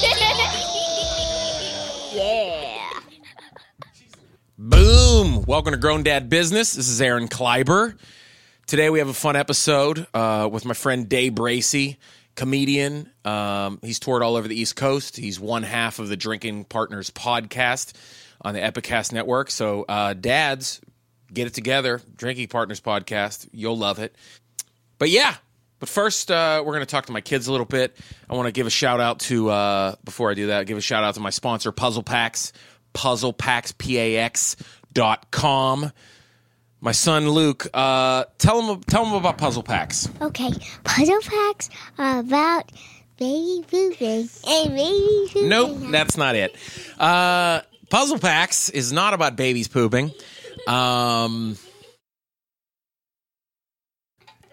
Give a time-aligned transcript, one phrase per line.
[2.14, 2.88] yeah.
[4.56, 5.42] Boom!
[5.42, 6.72] Welcome to Grown Dad Business.
[6.72, 7.98] This is Aaron Kleiber.
[8.66, 11.98] Today we have a fun episode uh, with my friend Dave Bracy,
[12.34, 13.10] comedian.
[13.26, 15.18] Um, he's toured all over the East Coast.
[15.18, 17.92] He's one half of the Drinking Partners podcast
[18.40, 19.50] on the Epicast Network.
[19.50, 20.80] So, uh, dads,
[21.30, 22.00] get it together.
[22.16, 23.50] Drinking Partners podcast.
[23.52, 24.16] You'll love it.
[24.96, 25.36] But yeah,
[25.80, 27.96] but first, uh, we're going to talk to my kids a little bit.
[28.28, 30.80] I want to give a shout out to, uh, before I do that, give a
[30.80, 32.52] shout out to my sponsor, Puzzle Pax,
[32.92, 34.56] Puzzle Pax, P-A-X
[34.92, 35.90] dot com.
[36.80, 40.08] My son Luke, uh, tell him tell him about Puzzle Pax.
[40.22, 40.50] Okay,
[40.82, 42.72] puzzle pax are about
[43.18, 45.48] baby pooping and baby pooping.
[45.50, 46.56] Nope, that's not it.
[46.98, 50.12] Uh, Puzzle Pax is not about babies pooping.
[50.66, 51.58] Um,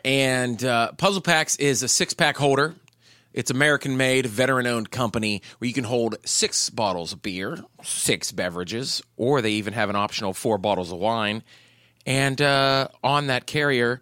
[0.07, 2.75] and uh, Puzzle Pax is a six pack holder.
[3.33, 8.31] It's American made, veteran owned company where you can hold six bottles of beer, six
[8.31, 11.43] beverages, or they even have an optional four bottles of wine.
[12.05, 14.01] And uh, on that carrier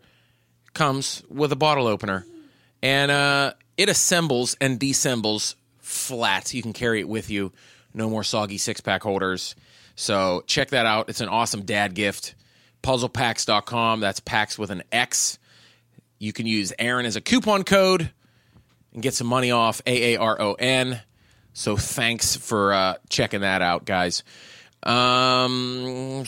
[0.76, 2.23] comes with a bottle opener.
[2.83, 6.53] And uh, it assembles and deassembles flat.
[6.53, 7.52] You can carry it with you.
[7.95, 9.56] No more soggy six pack holders.
[9.95, 11.09] So check that out.
[11.09, 12.36] It's an awesome dad gift.
[12.83, 14.02] Puzzlepax.com.
[14.02, 15.39] That's packs with an X.
[16.19, 18.11] You can use Aaron as a coupon code
[18.94, 21.02] and get some money off A A R O N.
[21.53, 24.23] So thanks for uh, checking that out, guys.
[24.83, 26.25] Um,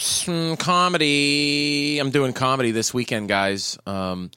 [0.57, 1.99] comedy.
[1.99, 3.77] I'm doing comedy this weekend, guys.
[3.85, 4.31] Um,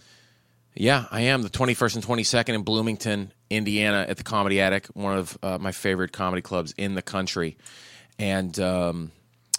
[0.75, 5.19] yeah, I am the 21st and 22nd in Bloomington, Indiana, at the Comedy Attic, one
[5.19, 7.57] of uh, my favorite comedy clubs in the country.
[8.19, 9.11] And um,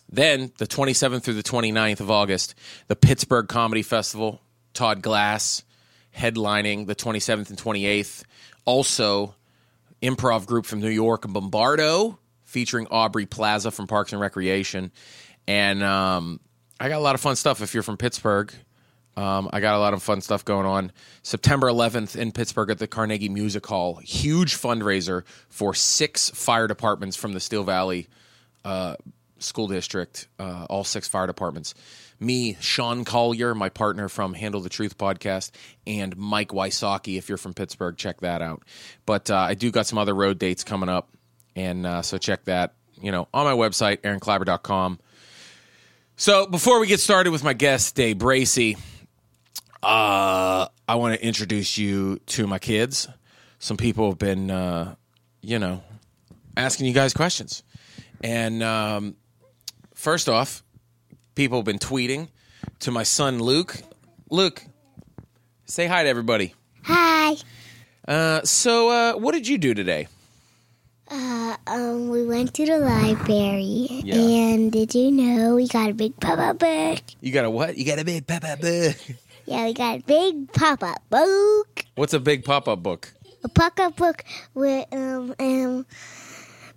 [0.10, 2.56] then the 27th through the 29th of August,
[2.88, 4.42] the Pittsburgh Comedy Festival.
[4.74, 5.64] Todd Glass
[6.16, 8.24] headlining the 27th and 28th.
[8.66, 9.36] Also,
[10.02, 14.92] improv group from New York, Bombardo, featuring Aubrey Plaza from Parks and Recreation.
[15.48, 16.40] And um,
[16.80, 18.54] I got a lot of fun stuff if you're from Pittsburgh.
[19.18, 20.92] Um, I got a lot of fun stuff going on.
[21.22, 23.98] September 11th in Pittsburgh at the Carnegie Music Hall.
[23.98, 28.08] Huge fundraiser for six fire departments from the Steel Valley
[28.64, 28.96] uh,
[29.40, 31.74] School District, uh, all six fire departments.
[32.22, 35.52] Me, Sean Collier, my partner from Handle the Truth podcast,
[35.88, 37.18] and Mike Wysocki.
[37.18, 38.64] If you're from Pittsburgh, check that out.
[39.06, 41.10] But uh, I do got some other road dates coming up,
[41.56, 42.76] and uh, so check that.
[43.02, 45.00] You know, on my website, aaronkleiber.com.
[46.16, 48.78] So before we get started with my guest, Dave Bracy,
[49.82, 53.08] uh, I want to introduce you to my kids.
[53.58, 54.94] Some people have been, uh,
[55.42, 55.82] you know,
[56.56, 57.64] asking you guys questions.
[58.24, 59.16] And um,
[59.96, 60.64] first off,
[61.36, 62.30] people have been tweeting
[62.80, 63.82] to my son Luke.
[64.30, 64.66] Luke,
[65.66, 66.54] say hi to everybody.
[66.84, 67.36] Hi.
[68.08, 70.08] Uh, so, uh, what did you do today?
[71.10, 74.16] Uh, um, we went to the library, Yeah.
[74.16, 77.02] and did you know we got a big pop-up book?
[77.20, 77.78] You got a what?
[77.78, 78.96] You got a big pop up book.
[79.46, 81.86] Yeah, we got a big pop-up book.
[81.96, 83.12] What's a big pop up book?
[83.44, 85.86] A pop-up book with um um.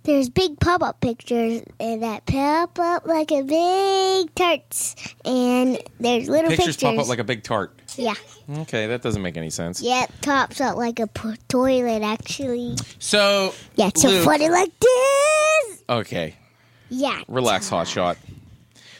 [0.05, 4.95] There's big pop-up pictures and that pop up like a big tarts,
[5.25, 6.83] and there's little Pictures pictures.
[6.95, 7.73] pop up like a big tart.
[7.97, 8.13] yeah,
[8.59, 9.81] Okay, that doesn't make any sense.
[9.81, 12.75] yeah, it tops up like a p- toilet actually.
[12.99, 15.83] So, Yeah, it's so funny like this.
[15.89, 16.35] okay,
[16.89, 18.17] Yeah, relax, hot shot.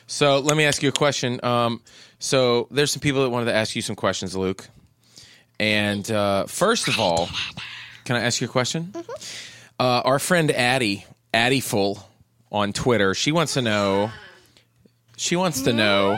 [0.08, 1.40] So, let me ask you a question.
[1.44, 1.82] Um,
[2.18, 4.68] so, there's some people that wanted to ask you some questions, Luke.
[5.60, 7.30] And uh, first of all,
[8.06, 8.92] can I ask you a question?
[9.80, 12.04] Uh, our friend Addie, Addieful
[12.52, 14.12] on Twitter, she wants to know.
[15.18, 16.18] She wants to know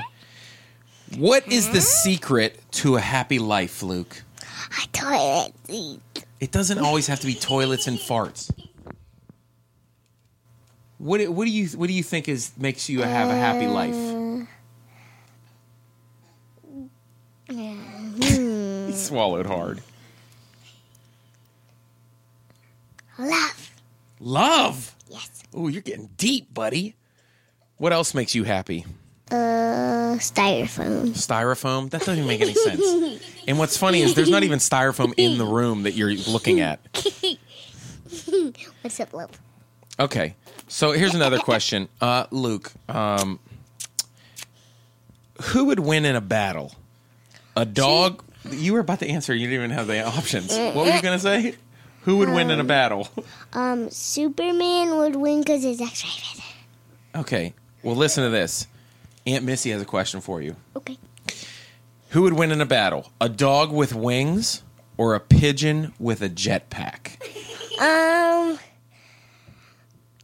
[1.18, 4.24] what is the secret to a happy life, Luke?
[4.72, 6.02] I toilet seat.
[6.40, 8.52] It doesn't always have to be toilets and farts.
[11.00, 13.68] What do- what do you what do you think is makes you have a happy
[13.68, 14.48] life?
[18.88, 19.82] he swallowed hard.
[23.18, 23.72] Love.
[24.20, 24.96] Love.
[25.10, 25.44] Yes.
[25.58, 26.96] Ooh, you're getting deep, buddy.
[27.78, 28.86] What else makes you happy?
[29.30, 31.10] Uh, styrofoam.
[31.10, 31.90] Styrofoam?
[31.90, 33.22] That doesn't even make any sense.
[33.48, 36.80] And what's funny is there's not even styrofoam in the room that you're looking at.
[38.82, 39.32] What's up, love?
[40.00, 40.36] Okay.
[40.68, 41.90] So here's another question.
[42.00, 43.40] Uh, Luke, um,
[45.42, 46.74] who would win in a battle?
[47.56, 48.24] A dog?
[48.50, 49.34] You were about to answer.
[49.36, 50.56] You didn't even have the options.
[50.56, 51.56] What were you going to say?
[52.08, 53.10] Who would win in a battle?
[53.54, 56.44] Um, Superman would win because his X-ray vision.
[57.16, 57.54] Okay.
[57.84, 58.68] Well, listen to this.
[59.26, 60.56] Aunt Missy has a question for you.
[60.76, 60.98] Okay.
[62.10, 63.12] Who would win in a battle?
[63.20, 64.64] A dog with wings
[64.96, 67.22] or a pigeon with a jetpack?
[67.80, 68.58] Um,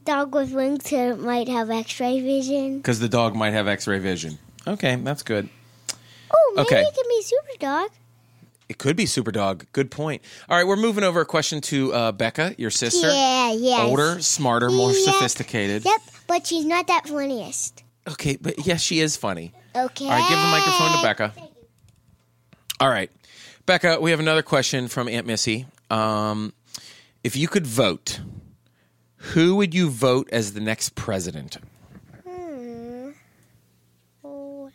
[0.06, 2.77] dog with wings might have X-ray vision.
[2.77, 4.39] Because the dog might have x ray vision.
[4.65, 5.50] Okay, that's good.
[6.31, 6.81] Oh, maybe Okay.
[6.81, 7.89] it can be super dog.
[8.74, 9.68] It could be Super Dog.
[9.72, 10.24] Good point.
[10.50, 13.08] All right, we're moving over a question to uh, Becca, your sister.
[13.08, 13.84] Yeah, yeah.
[13.84, 15.14] Older, smarter, more Yep.
[15.14, 15.86] sophisticated.
[15.86, 17.84] Yep, but she's not that funniest.
[18.10, 19.54] Okay, but yes, she is funny.
[19.75, 20.06] Okay.
[20.06, 21.34] All right, give the microphone to Becca.
[22.80, 23.12] All right,
[23.68, 25.68] Becca, we have another question from Aunt Missy.
[25.92, 26.52] Um,
[27.24, 28.22] if you could vote,
[29.18, 31.58] who would you vote as the next president?
[32.28, 33.12] Hmm.
[34.24, 34.72] Oh,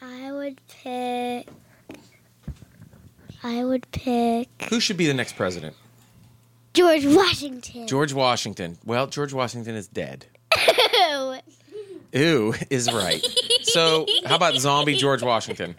[0.00, 1.48] I would pick.
[3.44, 5.76] I would pick Who should be the next president?
[6.72, 7.86] George Washington.
[7.86, 8.78] George Washington.
[8.84, 10.26] Well, George Washington is dead.
[11.08, 11.38] Ew.
[12.16, 13.24] Ooh is right.
[13.62, 15.74] So, how about zombie George Washington?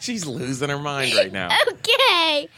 [0.00, 1.48] She's losing her mind right now.
[1.68, 2.48] Okay.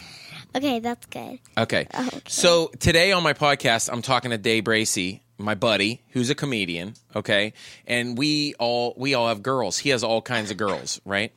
[0.55, 1.39] Okay, that's good.
[1.57, 1.87] Okay.
[1.95, 2.21] Oh, okay.
[2.29, 6.95] So today on my podcast, I'm talking to Dave Bracy, my buddy, who's a comedian.
[7.15, 7.53] Okay,
[7.87, 9.79] and we all we all have girls.
[9.79, 11.33] He has all kinds of girls, right?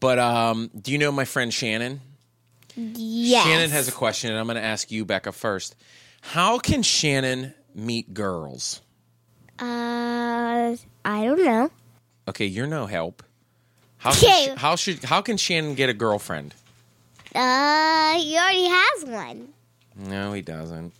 [0.00, 2.00] But um, do you know my friend Shannon?
[2.76, 3.44] Yes.
[3.44, 5.76] Shannon has a question, and I'm going to ask you, Becca, first.
[6.20, 8.80] How can Shannon meet girls?
[9.58, 11.70] Uh, I don't know.
[12.28, 13.22] Okay, you're no help.
[13.98, 14.12] How
[14.56, 16.54] how should how can Shannon get a girlfriend?
[17.34, 19.48] Uh, he already has one.
[19.94, 20.92] No, he doesn't.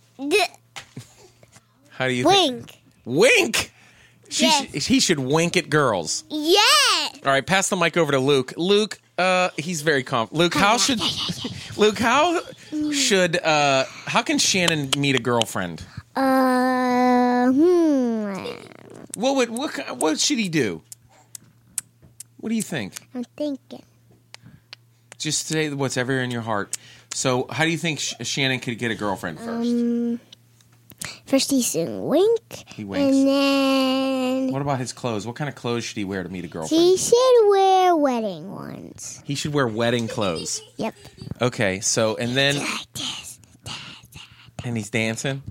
[2.01, 2.79] How do you think?
[3.05, 3.29] Wink.
[3.29, 3.71] Wink.
[4.29, 4.71] She Yes.
[4.71, 6.23] should, he should wink at girls.
[6.31, 6.57] Yeah.
[7.23, 8.53] All right, pass the mic over to Luke.
[8.57, 10.39] Luke, uh, he's very confident.
[10.39, 10.99] Luke, how should
[11.77, 11.99] Luke?
[11.99, 12.39] How
[12.91, 15.83] should uh, how can Shannon meet a girlfriend?
[16.15, 18.33] Uh, hmm.
[19.15, 20.81] What would what what should he do?
[22.39, 22.95] What do you think?
[23.13, 23.83] I'm thinking.
[25.19, 26.75] Just say what's ever in your heart.
[27.13, 29.69] So, how do you think Sh- Shannon could get a girlfriend first?
[29.69, 30.19] Um,
[31.25, 32.39] first he should wink.
[32.67, 33.15] He winks.
[33.17, 35.25] And then what about his clothes?
[35.25, 36.81] What kind of clothes should he wear to meet a girlfriend?
[36.83, 39.21] he should wear wedding ones.
[39.25, 40.61] He should wear wedding clothes.
[40.77, 40.95] Yep.
[41.41, 43.39] Okay, so and then Like this.
[44.63, 45.41] and he's dancing.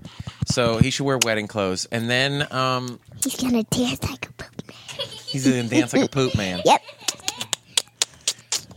[0.47, 4.67] So he should wear wedding clothes, and then um, He's gonna dance like a poop
[4.67, 5.07] man.
[5.27, 6.61] he's gonna dance like a poop man.
[6.65, 6.81] Yep.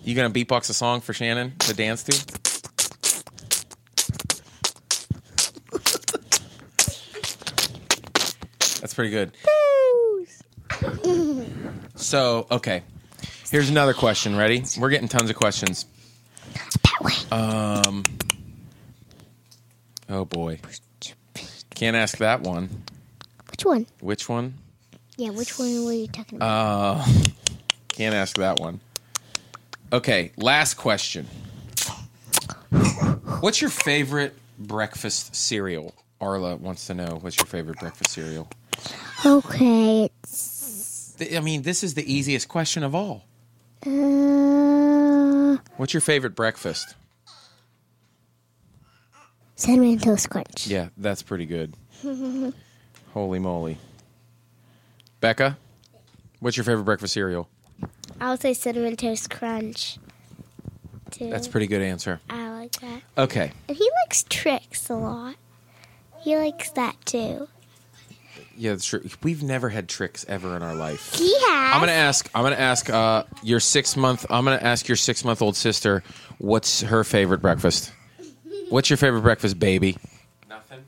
[0.05, 2.43] You gonna beatbox a song for Shannon to dance to?
[8.95, 9.33] That's pretty good.
[11.97, 12.83] So, okay.
[13.51, 14.37] Here's another question.
[14.37, 14.63] Ready?
[14.79, 15.87] We're getting tons of questions.
[17.33, 18.05] Um.
[20.09, 20.61] Oh boy.
[21.75, 22.71] Can't ask that one.
[23.51, 23.87] Which one?
[24.01, 24.55] Which one?
[25.17, 27.01] Yeah, which one were you talking about?
[27.01, 27.05] Uh,
[27.89, 28.81] can't ask that one.
[29.93, 31.27] Okay, last question.
[33.41, 35.95] What's your favorite breakfast cereal?
[36.21, 38.49] Arla wants to know what's your favorite breakfast cereal.
[39.27, 43.25] Okay, it's I mean, this is the easiest question of all.
[43.87, 46.95] uh, What's your favorite breakfast?
[49.57, 50.67] cinnamon toast crunch.
[50.67, 51.75] Yeah, that's pretty good.
[53.13, 53.79] Holy moly.
[55.21, 55.57] Becca,
[56.41, 57.49] what's your favorite breakfast cereal?
[58.21, 59.99] I'll say cinnamon toast crunch.
[61.11, 61.31] Too.
[61.31, 62.21] That's a pretty good answer.
[62.29, 63.03] I like that.
[63.17, 63.53] Okay.
[63.69, 65.37] And he likes tricks a lot.
[66.21, 67.47] He likes that too.
[68.57, 69.03] Yeah, that's true.
[69.23, 71.15] We've never had tricks ever in our life.
[71.15, 71.75] He has.
[71.75, 72.31] I'm gonna ask.
[72.35, 74.27] I'm gonna ask uh, your six month.
[74.31, 76.03] I'm gonna ask your six month old sister
[76.39, 77.93] what's her favorite breakfast.
[78.69, 79.97] What's your favorite breakfast, baby?
[80.49, 80.85] Nothing.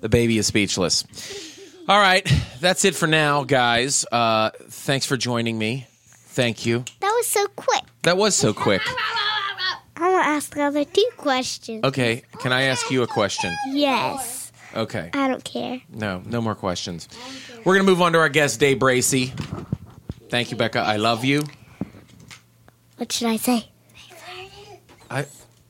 [0.00, 1.04] The baby is speechless.
[1.88, 2.28] All right,
[2.60, 4.04] that's it for now, guys.
[4.10, 5.86] Uh, thanks for joining me.
[6.06, 6.84] Thank you.
[7.00, 7.82] That was so quick.
[8.02, 8.82] That was so quick.
[9.96, 11.84] I want to ask the other two questions.
[11.84, 13.54] Okay, can I ask you a question?
[13.68, 14.52] Yes.
[14.74, 15.10] Okay.
[15.12, 15.80] I don't care.
[15.90, 17.08] No, no more questions.
[17.64, 19.32] We're gonna move on to our guest, Dave Bracy.
[20.30, 20.80] Thank you, Becca.
[20.80, 21.42] I love you.
[22.96, 23.68] What should I say?
[25.10, 25.26] I.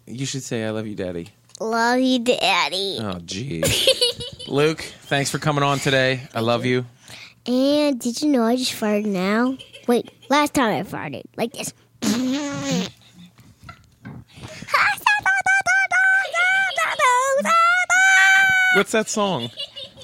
[0.07, 1.29] You should say I love you, Daddy.
[1.61, 2.99] Love you, Daddy.
[3.01, 3.63] Oh, gee.
[4.49, 6.23] Luke, thanks for coming on today.
[6.35, 6.85] I love you.
[7.47, 9.57] And did you know I just farted now?
[9.89, 11.73] Wait, last time I farted like this.
[18.75, 19.51] What's that song?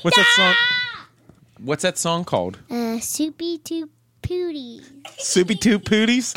[0.03, 0.55] What's that song?
[1.59, 2.59] What's that song called?
[2.71, 3.89] Uh, soupy two
[4.23, 4.83] pooties.
[5.19, 6.37] Soupy Two Pooties.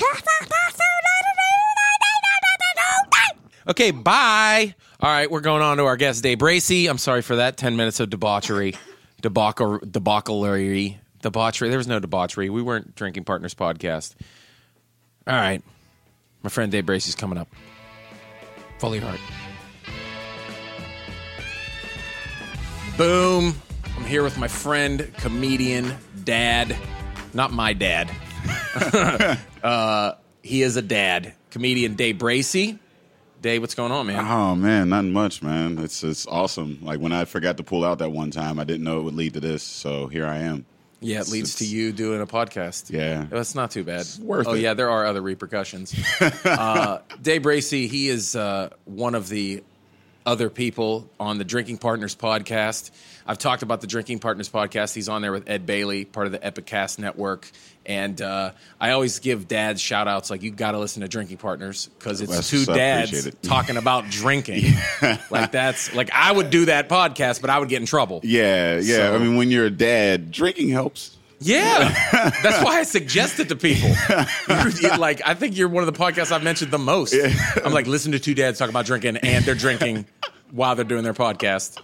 [3.68, 4.74] Okay, bye.
[5.00, 6.88] All right, we're going on to our guest, Dave Bracy.
[6.88, 7.58] I'm sorry for that.
[7.58, 8.76] 10 minutes of debauchery,
[9.22, 11.70] debacle, debauchery, debauchery.
[11.70, 12.50] There was no debauchery.
[12.50, 14.16] We weren't Drinking Partners podcast.
[15.28, 15.62] All right.
[16.44, 17.48] My friend Dave Bracy's coming up.
[18.80, 19.20] Fully heart.
[22.98, 23.56] Boom.
[23.98, 26.76] I'm here with my friend, comedian, dad.
[27.34, 28.12] Not my dad.
[29.64, 31.34] uh, he is a dad.
[31.50, 32.80] Comedian Dave Bracy.
[33.42, 34.24] Dave, what's going on, man?
[34.28, 35.80] Oh man, nothing much, man.
[35.80, 36.78] It's it's awesome.
[36.84, 39.16] Like when I forgot to pull out that one time, I didn't know it would
[39.16, 39.64] lead to this.
[39.64, 40.66] So here I am.
[41.00, 42.92] Yeah, it It's- leads to you doing a podcast.
[42.92, 43.26] Yeah.
[43.30, 44.06] That's not too bad.
[44.20, 44.62] worth oh, it.
[44.62, 45.96] yeah, there are other repercussions.
[46.46, 49.64] uh, Dave Bracy, he is uh, one of the
[50.26, 52.92] other people on the Drinking Partners podcast.
[53.26, 54.94] I've talked about the Drinking Partners podcast.
[54.94, 57.50] He's on there with Ed Bailey, part of the Epicast network.
[57.86, 61.38] And uh, I always give dads shout outs like, you got to listen to Drinking
[61.38, 63.42] Partners because it's That's two dads it.
[63.44, 64.66] talking about drinking.
[65.32, 68.22] like, that's like, I would do that podcast, but I would get in trouble.
[68.24, 68.96] Yeah, yeah.
[68.98, 71.18] So- I mean, when you're a dad, drinking helps.
[71.42, 71.90] Yeah,
[72.44, 73.90] that's why I suggest it to people.
[74.80, 77.16] You're- like, I think you're one of the podcasts I've mentioned the most.
[77.66, 80.06] I'm like, listen to two dads talk about drinking, and they're drinking
[80.52, 81.80] while they're doing their podcast.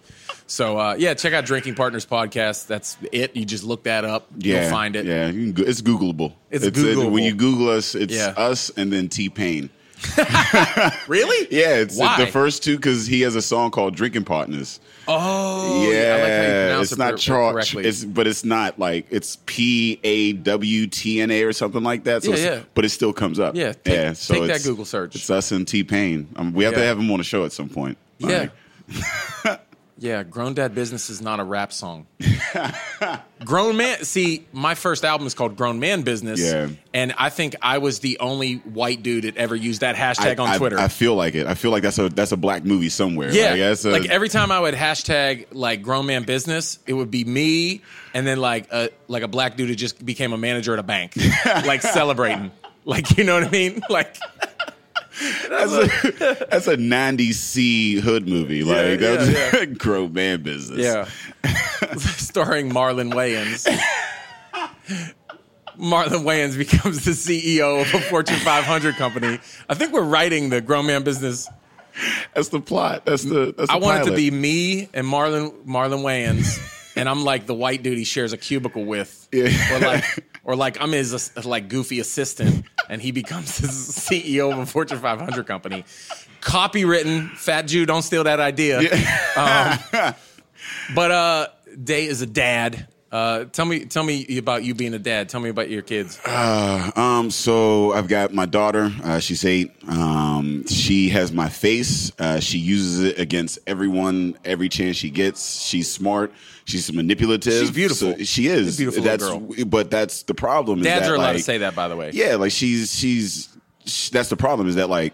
[0.49, 2.67] So, uh, yeah, check out Drinking Partners podcast.
[2.67, 3.35] That's it.
[3.35, 4.27] You just look that up.
[4.37, 5.05] Yeah, You'll find it.
[5.05, 6.33] Yeah, you can go, it's Googleable.
[6.51, 7.11] It's it- Googleable.
[7.11, 8.33] when you Google us, it's Yeah.
[8.37, 9.69] us and then T Pain.
[11.07, 11.47] Really?
[11.49, 12.17] Yeah, it's Why?
[12.23, 16.31] the first two because he has a song called "Drinking Partners." Oh, yeah, I like
[16.31, 17.75] how you pronounce it's it not charged.
[17.77, 22.03] It's but it's not like it's P A W T N A or something like
[22.03, 22.23] that.
[22.23, 22.63] So Yeah, yeah.
[22.73, 23.55] But it still comes up.
[23.55, 24.13] Yeah, take- yeah.
[24.13, 25.15] So take that Google search.
[25.15, 26.27] It's us and T Pain.
[26.35, 27.97] Um, we have to have him on the show at some point.
[28.19, 28.49] Yeah.
[29.99, 32.05] Yeah, Grown Dad Business is not a rap song.
[33.45, 36.39] Grown Man, see, my first album is called Grown Man Business.
[36.39, 36.69] Yeah.
[36.93, 40.43] And I think I was the only white dude that ever used that hashtag I,
[40.43, 40.77] on I- Twitter.
[40.77, 41.47] I, feel like it.
[41.47, 43.31] I feel like that's a that's a black movie somewhere.
[43.31, 43.49] yeah.
[43.51, 47.09] like, that's a, like every time I would hashtag like Grown Man Business, it would
[47.09, 47.81] be me
[48.13, 50.83] and then like a like a black dude who just became a manager at a
[50.83, 52.51] bank, like celebrating.
[52.87, 53.81] Like, you know what I mean?
[53.89, 54.15] Like,
[55.49, 58.63] that's a that's a '90s C hood movie.
[58.63, 60.79] Like yeah, that's a grown man business.
[60.79, 61.07] Yeah.
[61.97, 63.65] Starring Marlon Wayans.
[65.79, 69.39] Marlon Wayans becomes the CEO of a Fortune 500 company.
[69.69, 71.47] I think we're writing the grown man business.
[72.33, 73.05] that's the plot.
[73.05, 73.53] That's the.
[73.57, 76.59] That's the I want it to be me and Marlon Marlon Wayans,
[76.95, 79.75] and I'm like the white dude he shares a cubicle with, Yeah.
[79.75, 80.03] or like
[80.43, 84.99] or like I'm his like goofy assistant, and he becomes the CEO of a Fortune
[84.99, 85.83] 500 company.
[86.41, 88.79] Copywritten, Fat Jew, don't steal that idea.
[89.37, 90.13] Um,
[90.95, 91.47] but uh,
[91.83, 92.87] Day is a dad.
[93.09, 95.29] Uh, tell me, tell me about you being a dad.
[95.29, 96.19] Tell me about your kids.
[96.27, 98.91] Um, so I've got my daughter.
[99.03, 99.71] Uh, she's eight.
[99.87, 102.11] Um, she has my face.
[102.19, 105.61] Uh, she uses it against everyone every chance she gets.
[105.61, 106.33] She's smart.
[106.65, 107.61] She's manipulative.
[107.61, 108.17] She's beautiful.
[108.17, 108.67] So she is.
[108.67, 110.79] She's a beautiful that's, little But that's the problem.
[110.79, 112.11] is Dads that, are allowed to say that, by the way.
[112.13, 113.47] Yeah, like she's she's
[113.85, 115.13] sh that's the problem is that like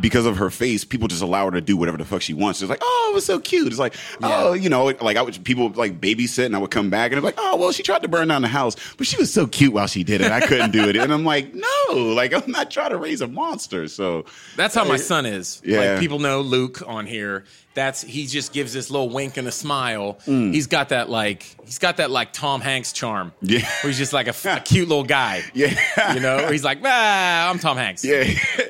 [0.00, 2.62] because of her face, people just allow her to do whatever the fuck she wants.
[2.62, 3.66] It's like, oh, it was so cute.
[3.66, 6.90] It's like, oh, you know, like I would people like babysit and I would come
[6.90, 9.16] back and it's like, oh, well, she tried to burn down the house, but she
[9.16, 10.30] was so cute while she did it.
[10.30, 11.54] I couldn't do it, and I'm like,
[11.88, 13.88] no, like I'm not trying to raise a monster.
[13.88, 14.24] So
[14.56, 15.60] That's how my son is.
[15.64, 15.92] Yeah.
[15.92, 17.44] Like people know Luke on here.
[17.74, 20.18] That's he just gives this little wink and a smile.
[20.26, 20.52] Mm.
[20.52, 23.32] He's got that like he's got that like Tom Hanks charm.
[23.40, 23.60] Yeah.
[23.82, 25.42] Where he's just like a cute little guy.
[25.54, 26.12] Yeah.
[26.14, 28.04] You know, he's like, ah, I'm Tom Hanks.
[28.04, 28.24] yeah,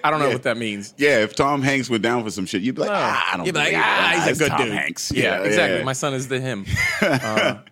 [0.05, 0.33] I don't know Yeah.
[0.35, 0.95] what that means.
[0.97, 3.39] Yeah, if Tom Hanks went down for some shit, you'd be like, ah, I don't
[3.41, 3.45] know.
[3.47, 4.73] You'd be like, ah, he's it's a good Tom dude.
[4.73, 5.11] Hanks.
[5.13, 5.79] Yeah, exactly.
[5.79, 5.85] yeah.
[5.85, 6.65] My son is the him.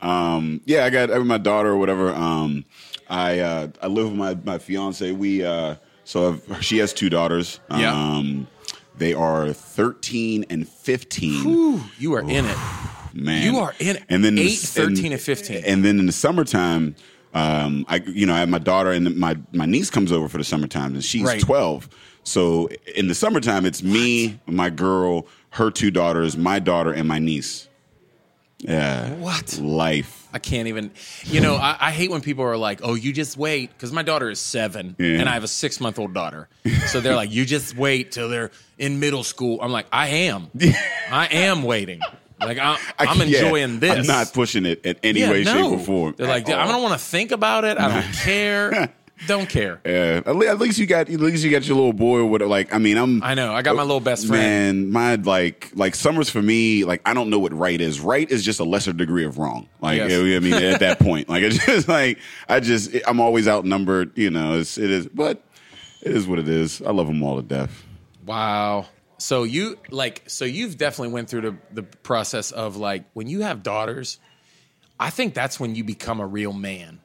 [0.00, 2.12] Um, yeah, I got uh, my daughter or whatever.
[2.14, 2.64] Um,
[3.10, 5.10] I uh, I live with my my fiance.
[5.12, 7.58] We uh, so I've, she has two daughters.
[7.70, 8.22] Yeah.
[8.98, 11.46] They are thirteen and fifteen.
[11.46, 12.56] Ooh, you are in it.
[13.14, 14.04] Man, You are in it.
[14.08, 15.62] And then in the- Eight, 13, and 15.
[15.64, 16.94] And then in the summertime,
[17.34, 20.38] um, I you know I have my daughter and my my niece comes over for
[20.38, 21.40] the summertime and she's Right.
[21.40, 21.88] twelve.
[22.24, 27.18] So in the summertime, it's me, my girl, her two daughters, my daughter, and my
[27.18, 27.67] niece.
[28.58, 29.10] Yeah.
[29.14, 29.58] What?
[29.58, 30.28] Life.
[30.32, 30.90] I can't even.
[31.24, 34.02] You know, I, I hate when people are like, "Oh, you just wait," because my
[34.02, 35.20] daughter is seven, Yeah.
[35.20, 36.48] and I have a six month old daughter.
[36.88, 40.50] So they're like, "You just wait till they're in middle school." I'm like, "I am,
[41.10, 42.00] I am waiting.
[42.40, 43.96] Like I, I- I'm yeah, enjoying this.
[43.98, 45.52] I'm not pushing it in any Yeah, way, no.
[45.54, 46.14] shape, or form.
[46.18, 47.78] They're like, "I don't want to think about it.
[47.78, 48.92] I don't care."
[49.26, 49.80] Don't care.
[49.84, 52.42] Yeah, at, le- at least you got at least you got your little boy with
[52.42, 52.46] it.
[52.46, 52.72] like.
[52.72, 53.22] I mean, I'm.
[53.22, 53.52] I know.
[53.52, 54.90] I got my little best friend.
[54.90, 56.84] Man, my like like summers for me.
[56.84, 58.00] Like I don't know what right is.
[58.00, 59.68] Right is just a lesser degree of wrong.
[59.80, 60.12] Like Yes.
[60.12, 64.16] I mean, at that point, like it's just like I just I'm always outnumbered.
[64.16, 65.42] You know, it's it is, but
[66.02, 66.80] it is what it is.
[66.82, 67.84] I love them all to death.
[68.24, 68.86] Wow.
[69.18, 73.40] So you like so you've definitely went through the the process of like when you
[73.40, 74.18] have daughters,
[75.00, 77.00] I think that's when you become a real man.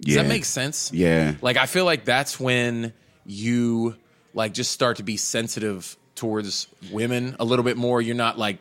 [0.00, 0.22] Does Yeah.
[0.22, 0.90] that make sense?
[0.92, 1.34] Yeah.
[1.40, 2.92] Like I feel like that's when
[3.26, 3.96] you
[4.34, 8.00] like just start to be sensitive towards women a little bit more.
[8.02, 8.60] You're not like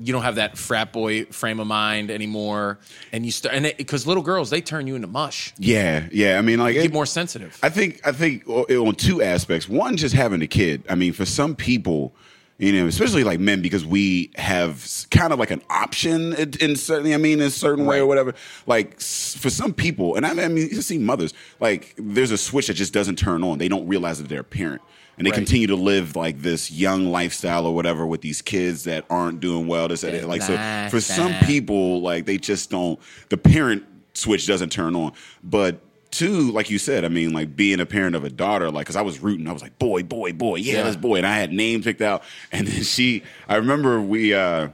[0.00, 2.78] you don't have that frat boy frame of mind anymore,
[3.12, 5.52] and you start and because little girls they turn you into mush.
[5.58, 6.38] Yeah, yeah.
[6.38, 7.58] I mean, like Get it- more sensitive.
[7.62, 9.68] I think I think on two aspects.
[9.68, 10.84] One, just having a kid.
[10.88, 12.14] I mean, for some people,
[12.58, 16.76] you know, especially like men, because we have kind of like an option in, in
[16.76, 17.12] certain.
[17.12, 18.34] I mean, in a certain way or whatever.
[18.66, 22.68] Like for some people, and I, I mean, you see mothers like there's a switch
[22.68, 23.58] that just doesn't turn on.
[23.58, 24.82] They don't realize that they're a parent.
[25.16, 25.36] And they Right.
[25.36, 29.68] continue to live like this young lifestyle or whatever with these kids that aren't doing
[29.68, 29.86] well.
[29.86, 30.56] This, that, like so,
[30.90, 32.98] for some people, like they just don't.
[33.28, 33.84] The parent
[34.14, 35.12] switch doesn't turn on.
[35.44, 35.80] But
[36.16, 38.96] two, like you said, I mean, like being a parent of a daughter, like, cause
[38.96, 40.82] I was rooting, I was like, boy, boy, boy, yeah, Yeah.
[40.84, 41.16] that's boy.
[41.16, 42.22] And I had names picked out.
[42.52, 44.68] And then she, I remember we, uh,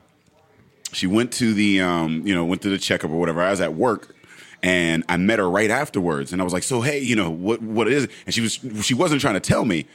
[0.92, 3.42] she went to the, um, you know, went to the checkup or whatever.
[3.42, 4.14] I was at work.
[4.62, 7.62] And I met her right afterwards, and I was like, "So, hey, you know what?
[7.62, 8.10] What is?" It?
[8.26, 9.86] And she was she wasn't trying to tell me,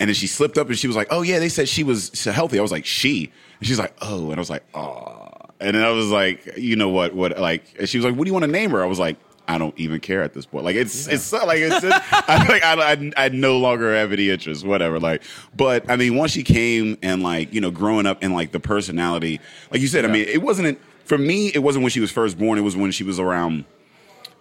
[0.00, 2.24] and then she slipped up and she was like, "Oh yeah, they said she was
[2.24, 5.28] healthy." I was like, "She," and she's like, "Oh," and I was like, "Oh,"
[5.60, 7.14] and then I was like, "You know what?
[7.14, 8.98] What like?" And she was like, "What do you want to name her?" I was
[8.98, 10.64] like, "I don't even care at this point.
[10.64, 14.12] Like it's it's so, like it's just, I like I, I I no longer have
[14.12, 14.64] any interest.
[14.64, 15.00] Whatever.
[15.00, 15.22] Like,
[15.56, 18.60] but I mean, once she came and like you know, growing up and like the
[18.60, 19.40] personality,
[19.72, 21.48] like you said, I mean, it wasn't for me.
[21.48, 22.58] It wasn't when she was first born.
[22.58, 23.64] It was when she was around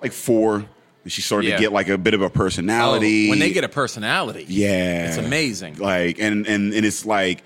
[0.02, 0.66] like four.
[1.04, 1.56] And she started Yeah.
[1.56, 3.28] to get like a bit of a personality.
[3.28, 5.78] Oh, when they get a personality, Yeah, it's amazing.
[5.78, 7.44] Like, and and and it's like.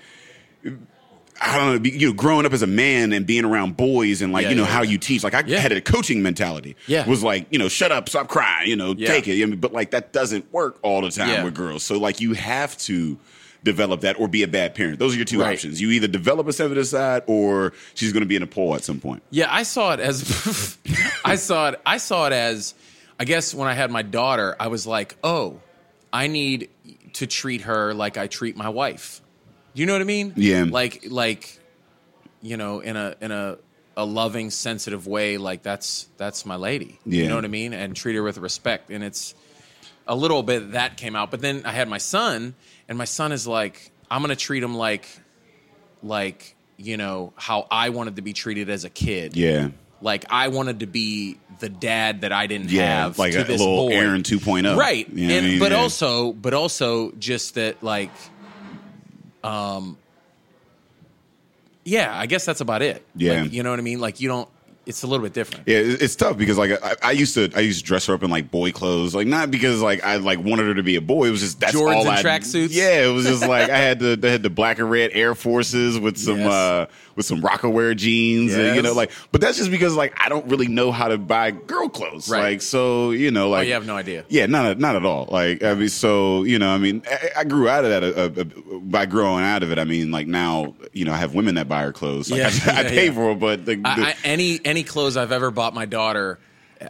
[1.44, 4.22] I don't know, be- you know, growing up as a man and being around boys
[4.22, 5.24] and like, Yeah, you know, yeah, how you teach.
[5.24, 5.58] Like, I Yeah.
[5.58, 6.76] had a coaching mentality.
[6.86, 7.06] Yeah.
[7.08, 9.42] Was like, you know, shut up, stop crying, you know, take it.
[9.42, 11.82] I mean, but like, that doesn't work all the time with girls.
[11.82, 13.18] So, like, you have to
[13.64, 14.98] develop that or be a bad parent.
[14.98, 15.52] Those are your two Right.
[15.54, 15.80] options.
[15.80, 18.82] You either develop a sensitive side or she's going to be in a pole at
[18.84, 19.22] some point.
[19.30, 20.76] Yeah, I saw it as
[21.24, 21.80] I saw it.
[21.86, 22.74] I saw it as
[23.20, 25.60] I guess when I had my daughter, I was like, oh,
[26.12, 26.70] I need
[27.14, 29.20] to treat her like I treat my wife.
[29.74, 30.32] You know what I mean?
[30.36, 30.66] Yeah.
[30.68, 31.58] Like like
[32.42, 33.58] you know in a in a
[33.96, 35.36] a loving, sensitive way.
[35.38, 36.98] Like that's that's my lady.
[37.04, 37.22] Yeah.
[37.24, 37.72] You know what I mean?
[37.74, 38.90] And treat her with respect.
[38.90, 39.34] And it's
[40.06, 41.30] a little bit that came out.
[41.30, 42.54] But then I had my son,
[42.88, 45.06] and my son is like, I'm gonna treat him like
[46.02, 49.36] like you know how I wanted to be treated as a kid.
[49.36, 49.68] Yeah.
[50.00, 53.02] Like I wanted to be the dad that I didn't Yeah.
[53.04, 53.94] have like to a, this little boy.
[53.94, 54.76] Aaron 2.0.
[54.76, 55.08] right?
[55.08, 55.58] You know and I mean?
[55.60, 55.78] but Yeah.
[55.78, 58.10] also, but also just that like,
[59.44, 59.98] um,
[61.84, 63.04] yeah, I guess that's about it.
[63.16, 63.42] Yeah.
[63.42, 64.00] Like, you know what I mean.
[64.00, 64.48] Like you don't.
[64.84, 65.68] It's a little bit different.
[65.68, 68.22] Yeah, it's tough because like I, I used to I used to dress her up
[68.24, 71.00] in like boy clothes, like not because like I like wanted her to be a
[71.00, 71.26] boy.
[71.26, 72.70] It was just that's Jordans all and I tracksuits?
[72.72, 75.34] Yeah, it was just like I had the they had the black and red Air
[75.36, 76.52] Forces with some Yes.
[76.52, 79.10] uh with some Rocawear jeans, and, you know, like.
[79.32, 82.40] But that's just because like I don't really know how to buy girl clothes, Right.
[82.40, 84.24] like so you know like oh, you have no idea.
[84.30, 85.28] yeah, not not at all.
[85.30, 88.02] Like I mean, so you know, I mean, I, I grew out of that.
[88.02, 91.34] Uh, uh, by growing out of it, I mean, like now, you know, I have
[91.34, 92.30] women that buy her clothes.
[92.30, 93.12] Like, Yeah, I, I pay yeah.
[93.12, 96.38] for them, but the, the, I, I, any any clothes I've ever bought my daughter,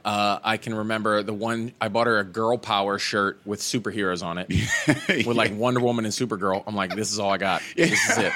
[0.04, 4.22] uh, I can remember the one I bought her a girl power shirt with superheroes
[4.24, 4.46] on it,
[5.26, 6.62] with like Wonder Woman and Supergirl.
[6.64, 7.60] I'm like, this is all I got.
[7.76, 8.32] This is it.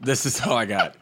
[0.00, 0.96] This is all I got.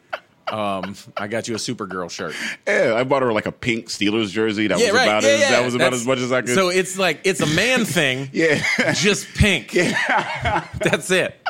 [0.48, 2.34] Um, I got you a Supergirl shirt.
[2.66, 4.66] Yeah, I bought her like a pink Steelers jersey.
[4.66, 5.04] That Yeah, was right.
[5.04, 5.50] about yeah, as yeah.
[5.52, 6.54] that was about That's- as much as I could.
[6.56, 8.30] So it's like it's a man thing.
[8.32, 8.62] yeah,
[8.94, 9.72] just pink.
[9.72, 10.66] Yeah.
[10.80, 11.40] That's it.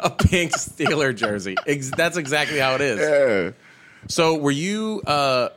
[0.00, 1.56] A pink Steeler jersey.
[1.96, 2.98] That's exactly how it is.
[3.00, 3.50] yeah.
[4.08, 5.48] So were you uh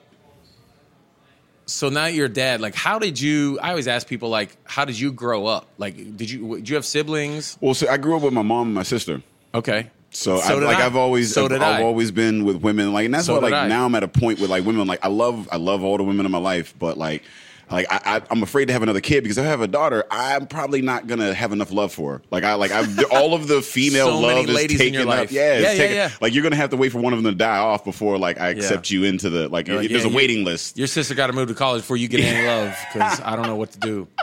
[1.65, 4.97] so now you're dad, like how did you I always ask people like how did
[4.99, 5.67] you grow up?
[5.77, 7.57] Like did you did you have siblings?
[7.59, 9.21] Well, so I grew up with my mom and my sister.
[9.53, 9.89] Okay.
[10.09, 10.85] So, So I, like I.
[10.85, 11.83] I've always So I've, I've I.
[11.83, 13.67] always been with women like and that's So why like I.
[13.67, 16.03] now I'm at a point with like women like I love I love all the
[16.03, 17.23] women in my life, but like
[17.69, 20.03] like I, I I'm afraid to have another kid because if I have a daughter,
[20.09, 22.21] I'm probably not gonna have enough love for her.
[22.31, 24.93] Like I like I all of the female So many love is ladies in taken
[24.93, 25.07] your up.
[25.19, 25.31] life.
[25.31, 26.09] Yeah, Yeah, yeah, taken- yeah.
[26.21, 28.39] Like you're gonna have to wait for one of them to die off before like
[28.39, 30.77] I accept you into the like, You're like, there's yeah, a waiting list.
[30.77, 33.45] Your sister got to move to college before you get any love cuz I don't
[33.47, 34.07] know what to do.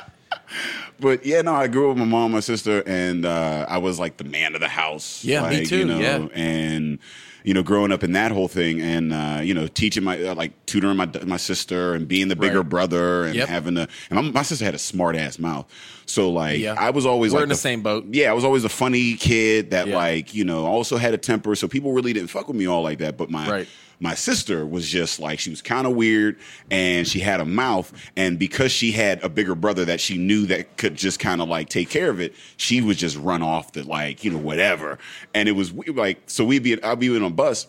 [1.01, 3.99] But yeah, no, I grew up with my mom, my sister, and uh, I was
[3.99, 5.25] like the man of the house.
[5.25, 6.27] Yeah, me too, You know, yeah.
[6.33, 6.99] and
[7.45, 10.53] you know, growing up in that whole thing, and uh, you know, teaching my like
[10.67, 12.69] tutoring my my sister and being the bigger Right.
[12.69, 13.49] brother and Yep.
[13.49, 15.67] having a and my, my sister had a smart ass mouth,
[16.07, 16.75] so like Yeah.
[16.79, 18.07] I was always We're like in the same boat.
[18.11, 19.97] Yeah, I was always a funny kid that Yeah.
[19.97, 22.83] like you know also had a temper, so people really didn't fuck with me all
[22.83, 23.17] like that.
[23.17, 23.69] But my Right.
[24.05, 26.39] My sister was just like she was kind of weird
[26.71, 30.45] and she had a mouth and because she had a bigger brother that she knew
[30.45, 33.73] that could just kind of like take care of it she would just run off
[33.73, 34.99] the like you know whatever.
[35.33, 37.67] And it was like so we'd be i'd be on a bus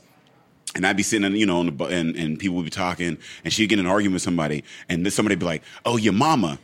[0.75, 2.69] and I'd be sitting, in, you know, on the bu- and, and people would be
[2.69, 5.95] talking, and she'd get in an argument with somebody, and then somebody'd be like, "Oh,
[5.95, 6.59] your mama,"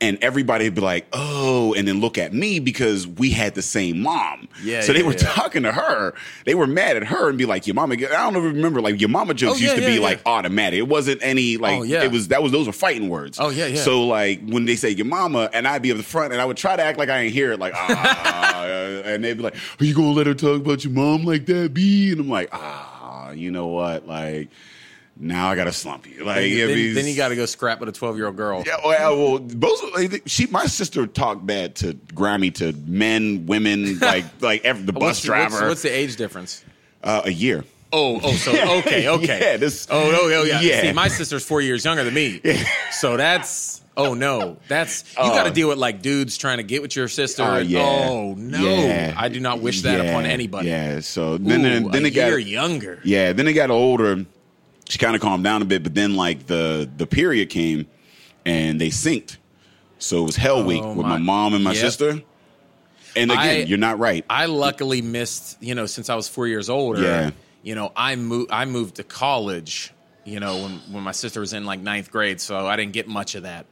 [0.00, 4.00] and everybody'd be like, "Oh," and then look at me because we had the same
[4.00, 4.48] mom.
[4.62, 5.18] Yeah, So they yeah, were yeah.
[5.18, 6.14] talking to her.
[6.46, 9.00] They were mad at her and be like, "Your mama." I don't even remember like
[9.00, 10.00] your mama jokes Oh, yeah, used to yeah, be yeah.
[10.00, 10.78] like automatic.
[10.78, 12.04] It wasn't any like Oh, yeah.
[12.04, 13.38] it was that was those were fighting words.
[13.40, 13.80] Oh, yeah, yeah.
[13.82, 16.44] So like when they say your mama, and I'd be up the front, and I
[16.44, 18.64] would try to act like I ain't hear it, like ah,
[19.04, 21.74] and they'd be like, "Are you gonna let her talk about your mom like that,
[21.74, 24.48] B?" And I'm like, ah, you know what, like.
[25.20, 26.24] Now I gotta slump you.
[26.24, 28.62] Like, then, then- then you got to go scrap with a 12 year old girl.
[28.66, 29.82] yeah, well, well, both
[30.30, 35.02] she, my sister talked bad to Grammy to men, women, like like every, the bus
[35.02, 35.54] What's, driver.
[35.56, 36.64] what's, what's the age difference?
[37.02, 37.64] uh, a year.
[37.92, 39.38] Oh, oh, so okay, okay.
[39.40, 40.60] Yeah, this- oh, oh, oh, yeah.
[40.60, 40.82] Yeah.
[40.82, 42.40] See, my sister's four years younger than me,
[42.92, 43.82] so that's.
[43.96, 45.30] Oh no, that's you Oh.
[45.34, 47.42] got to deal with like dudes trying to get with your sister.
[47.42, 47.80] Uh, yeah.
[48.08, 49.12] Oh no, Yeah.
[49.16, 50.68] I do not wish that Yeah, upon anybody.
[50.68, 51.00] Yeah.
[51.00, 53.00] So Ooh, then, then, then a it got younger.
[53.02, 53.32] yeah.
[53.32, 54.24] Then it got older.
[54.88, 57.86] She kind of calmed down a bit, but then like the the period came,
[58.46, 59.36] and they synced.
[59.98, 61.80] So it was Hell Week Oh, with my, my- mom and my Yep.
[61.80, 62.22] sister.
[63.16, 64.24] And again, I- you're not right.
[64.30, 67.02] I luckily missed, you know, since I was four years older.
[67.02, 67.30] Yeah.
[67.62, 68.50] You know, I moved.
[68.52, 69.92] I moved to college.
[70.24, 73.08] You know, when when my sister was in like ninth grade, so I didn't get
[73.08, 73.66] much of that.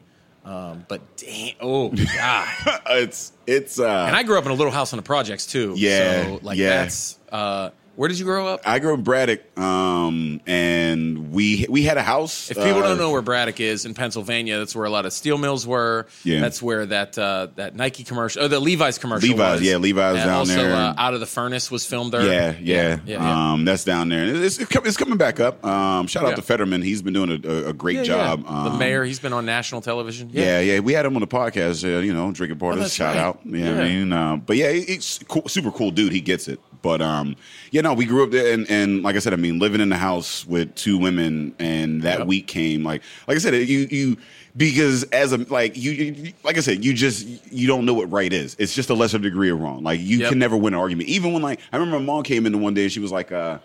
[0.45, 2.49] Um, but damn, oh god!
[2.91, 3.79] it's it's.
[3.81, 5.75] uh and I grew up in a little house on the projects too.
[5.77, 6.69] Yeah, so like yeah.
[6.83, 7.19] that's.
[7.31, 8.61] Uh, where did you grow up?
[8.65, 12.51] I grew up in Braddock, um, and we we had a house.
[12.51, 15.13] If people uh, don't know where Braddock is in Pennsylvania, that's where a lot of
[15.13, 16.07] steel mills were.
[16.25, 16.41] Yeah.
[16.41, 19.29] That's where that uh, that Nike commercial, or the Levi's commercial.
[19.31, 19.63] Levi's, was.
[19.69, 20.75] yeah, Levi's and down also, there.
[20.75, 22.23] Uh, Out of the Furnace was filmed there.
[22.27, 23.23] Yeah, yeah, yeah.
[23.23, 23.53] yeah.
[23.53, 24.25] Um, that's down there.
[24.25, 25.65] It's, it's, it's coming back up.
[25.65, 26.35] Um, shout out Yeah.
[26.37, 26.83] to Fetterman.
[26.83, 28.43] He's been doing a, a, great Yeah, job.
[28.45, 28.51] yeah.
[28.65, 30.31] the Um, mayor, he's been on national television.
[30.33, 31.85] Yeah, yeah, we had him on the podcast.
[31.85, 32.85] Uh, you know, drinking partners.
[32.87, 33.23] Oh, shout right.
[33.23, 33.45] out.
[33.47, 34.13] What I mean?
[34.13, 36.13] Uh, but yeah, he- he's cool, super cool dude.
[36.13, 36.61] He gets it.
[36.83, 37.37] But um,
[37.71, 39.89] you know, we grew up there, and, and like I said, I mean, living in
[39.89, 42.27] the house with two women, and that Yep.
[42.29, 42.85] week came.
[42.85, 44.17] Like, like I said, you you
[44.57, 48.11] because as a like you, you like I said, you just you don't know what
[48.11, 48.57] right is.
[48.59, 49.83] It's just a lesser degree of wrong.
[49.83, 50.29] Like you Yep.
[50.31, 51.09] can never win an argument.
[51.09, 53.13] Even when like I remember my mom came in the one day, and she was
[53.13, 53.59] like, uh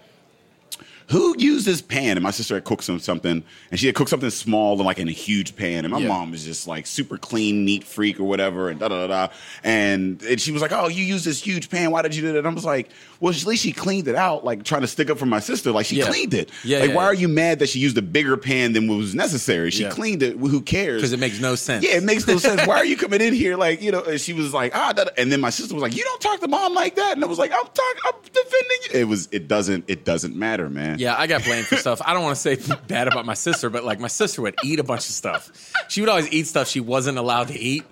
[1.12, 2.18] who used this pan?
[2.18, 4.98] And my sister had cooked some something, and she had cooked something small and like
[5.00, 5.86] in a huge pan.
[5.86, 6.08] And my Yeah.
[6.08, 9.34] mom was just like super clean, neat freak or whatever, and da da da da.
[9.64, 11.92] And, and she was like, "Oh, you used this huge pan.
[11.92, 14.16] Why did you do that?" And I was like, "Well, at least she cleaned it
[14.16, 15.72] out, like trying to stick up for my sister.
[15.72, 16.06] Like she Yeah.
[16.08, 16.50] cleaned it.
[16.64, 18.98] Yeah, like yeah, why are you mad that she used a bigger pan than what
[18.98, 19.72] was necessary?
[19.72, 20.38] She cleaned it.
[20.38, 21.02] Who cares?
[21.02, 21.86] because it makes no sense.
[21.86, 22.66] Yeah, it makes no sense.
[22.68, 24.02] Why are you coming in here like you know?
[24.04, 25.12] And she was like, ah, da, da.
[25.18, 27.28] and then my sister was like, you don't talk to mom like that, and I
[27.28, 29.00] was like, I'm talking, I'm defending you.
[29.02, 31.00] It was, it doesn't, it doesn't matter, man.
[31.02, 32.00] Yeah, I got blamed for stuff.
[32.06, 34.80] I don't want to say bad about my sister, but like my sister would eat
[34.80, 35.74] a bunch of stuff.
[35.90, 37.84] She would always eat stuff she wasn't allowed to eat.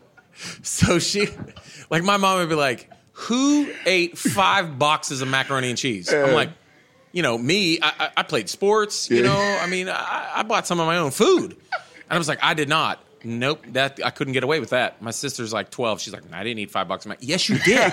[0.63, 1.27] So she,
[1.89, 6.33] like my mom would be like, "Who ate five boxes of macaroni and cheese?" I'm
[6.33, 6.51] like,
[7.11, 7.79] you know, me.
[7.81, 9.09] I, I- played sports.
[9.09, 12.27] You know, I mean, I, I bought some of my own food, and I was
[12.29, 13.03] like, I did not.
[13.21, 15.01] Nope, that I couldn't get away with that.
[15.01, 15.99] My sister's like 12.
[15.99, 17.07] She's like, I didn't eat five boxes.
[17.07, 17.91] of mac-" Yes, you did.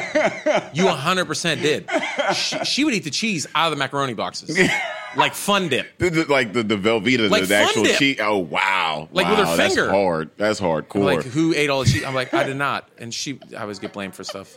[0.73, 1.89] you 100% did.
[2.37, 4.57] She, she would eat the cheese out of the macaroni boxes,
[5.17, 5.99] like fun dip.
[5.99, 7.99] The- the- like the the Velveeta, Like the, the actual Dip.
[7.99, 8.19] cheese.
[8.21, 9.83] Oh wow, Like with her that's finger.
[9.87, 10.31] That's hard.
[10.37, 11.05] That's hardcore.
[11.05, 12.05] Like who ate all the cheese?
[12.05, 12.89] I'm like, I did not.
[12.99, 14.57] And she, I always get blamed for stuff.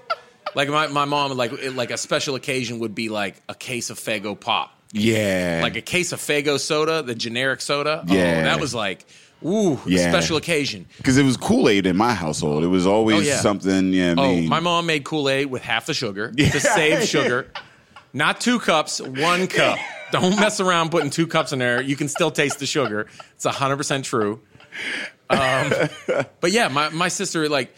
[0.56, 3.90] Like my, my mom, like it- like a special occasion would be like a case
[3.90, 8.04] of Faygo pop, yeah, like a case of Faygo soda, the generic soda.
[8.10, 8.44] Oh, Yeah.
[8.44, 9.06] that was like,
[9.46, 10.10] ooh, a Yeah.
[10.10, 10.88] special occasion.
[10.98, 12.64] because it was Kool Aid in my household.
[12.64, 13.38] It was oh, always Oh, yeah.
[13.42, 13.94] something.
[13.94, 16.50] Yeah, I Oh, mean, my mom made Kool Aid with half the sugar Yeah.
[16.50, 17.52] to save sugar.
[18.12, 19.78] Not two cups, one cup.
[20.12, 21.82] Don't mess around putting two cups in there.
[21.82, 23.08] You can still taste the sugar.
[23.36, 24.42] It's 100% true.
[25.30, 25.72] Um,
[26.40, 27.74] but yeah, my, my sister, like,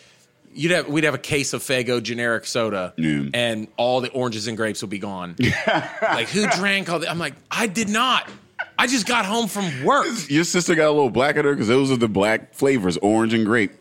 [0.54, 3.26] you'd have, we'd have a case of Faygo generic soda, Yeah.
[3.34, 5.36] and all the oranges and grapes would be gone.
[6.02, 7.10] like, who drank all that?
[7.10, 8.30] I'm like, I did not.
[8.78, 10.08] I just got home from work.
[10.30, 13.34] Your sister got a little black at her because those are the black flavors, orange
[13.34, 13.72] and grape.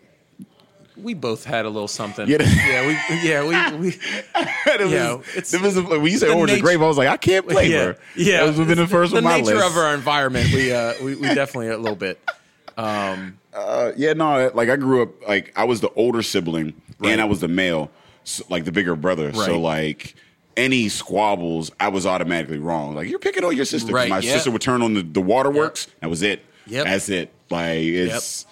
[1.03, 2.29] We both had a little something.
[2.29, 2.43] Yeah.
[2.43, 3.89] yeah, we, yeah, we, we,
[4.67, 6.99] It was- Yeah, it's- it was- when you say the orange nature- grape, I was
[6.99, 7.97] like, I can't flavor.
[8.17, 8.37] Yeah, yeah.
[8.41, 9.67] that was within the first the on my nature list.
[9.71, 10.53] of our environment.
[10.53, 12.19] We, uh, we, we definitely a little bit.
[12.77, 17.11] Um, Uh, yeah, no, like I grew up like I was the older sibling Right.
[17.13, 17.91] and I was the male,
[18.25, 19.33] so, like the bigger brother.
[19.33, 20.15] So like,
[20.57, 22.95] any squabbles, I was automatically wrong.
[22.95, 23.93] Like you're picking on your sister.
[23.93, 24.33] Right, My yeah.
[24.35, 25.89] sister would turn on the, the waterworks.
[26.01, 26.45] That was it.
[26.67, 26.85] Yep.
[26.85, 27.33] That's it.
[27.51, 28.47] Like it's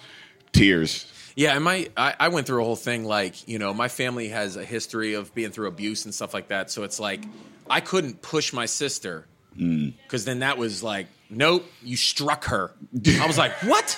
[0.51, 1.05] tears.
[1.39, 4.27] Yeah, and my I, I went through a whole thing like you know my family
[4.27, 6.69] has a history of being through abuse and stuff like that.
[6.69, 7.23] So it's like
[7.69, 9.25] I couldn't push my sister
[9.57, 9.93] mm.
[10.03, 12.73] because then that was like nope, you struck her.
[13.21, 13.97] I was like what?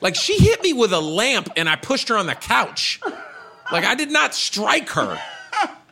[0.00, 3.00] like she hit me with a lamp and I pushed her on the couch.
[3.70, 5.20] Like I did not strike her.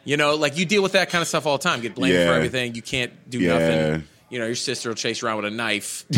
[0.07, 1.83] You know, like you deal with that kind of stuff all the time.
[1.83, 2.29] Get blamed Yeah.
[2.29, 2.75] for everything.
[2.75, 3.59] You can't do Yeah.
[3.59, 4.09] nothing.
[4.31, 6.07] You know, your sister will chase you around with a knife.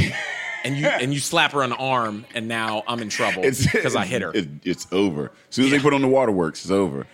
[0.67, 3.95] And you and you slap her on the arm, and now I'm in trouble because
[3.97, 4.33] I hit her.
[4.35, 5.27] it- it's over.
[5.49, 7.07] As soon as they put on the waterworks, it's over.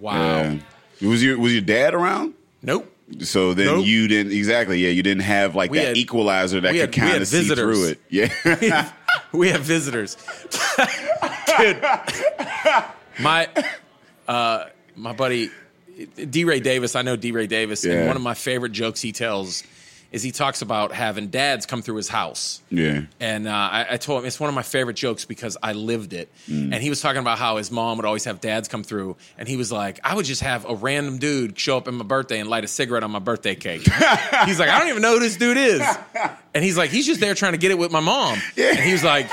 [0.00, 0.56] wow.
[1.00, 1.08] Yeah.
[1.08, 2.34] Was your was your dad around?
[2.62, 2.90] Nope.
[3.20, 3.84] So then Nope.
[3.86, 4.78] you didn't exactly.
[4.78, 7.88] Yeah, you didn't have like We that had- equalizer that could kind of see through
[7.88, 8.00] it.
[8.08, 8.90] Yeah.
[9.32, 10.16] we have visitors.
[11.58, 11.84] Dude,
[13.20, 13.48] my
[14.26, 14.64] uh,
[14.96, 15.50] my buddy
[16.16, 16.96] DeRay Davis.
[16.96, 18.06] I know DeRay Davis, and Yeah.
[18.06, 19.62] one of my favorite jokes he tells
[20.14, 22.62] is he talks about having dads come through his house.
[22.70, 23.02] yeah.
[23.18, 26.12] And uh, I, I told him it's one of my favorite jokes because I lived
[26.12, 26.30] it.
[26.48, 26.72] Mm.
[26.72, 29.48] And he was talking about how his mom would always have dads come through, and
[29.48, 32.38] he was like, "I would just have a random dude show up on my birthday
[32.38, 33.82] and light a cigarette on my birthday cake."
[34.44, 35.82] he's like, "I don't even know who this dude is,"
[36.54, 38.92] and he's like, "He's just there trying to get it with my mom." And he
[38.92, 39.28] was like.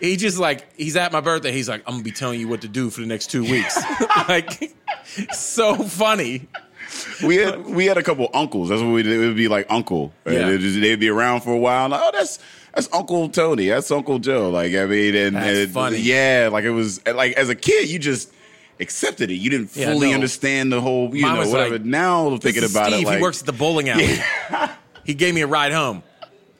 [0.00, 1.50] He just like he's at my birthday.
[1.50, 3.76] He's like, I'm gonna be telling you what to do for the next two weeks.
[4.28, 4.72] like,
[5.32, 6.46] so funny.
[7.24, 8.68] We had we had a couple uncles.
[8.68, 9.12] That's what we did.
[9.20, 10.12] It would be like uncle.
[10.24, 10.48] And Yeah.
[10.50, 11.88] it just- they'd be around for a while.
[11.88, 12.38] Like, oh, that's
[12.74, 13.68] that's Uncle Tony.
[13.68, 14.50] That's Uncle Joe.
[14.50, 15.98] Like I mean, and, That's and- funny.
[15.98, 18.32] Yeah, like it was like as a kid, you just
[18.80, 19.34] accepted it.
[19.34, 20.14] You didn't Yeah, fully no.
[20.14, 21.14] understand the whole.
[21.14, 21.74] You Mine know, whatever.
[21.78, 24.16] like, now thinking This is about Steve, it, like he works at the bowling alley.
[25.04, 26.02] he gave me a ride home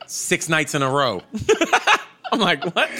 [0.07, 1.23] six nights in a row.
[2.33, 2.91] I'm like, what?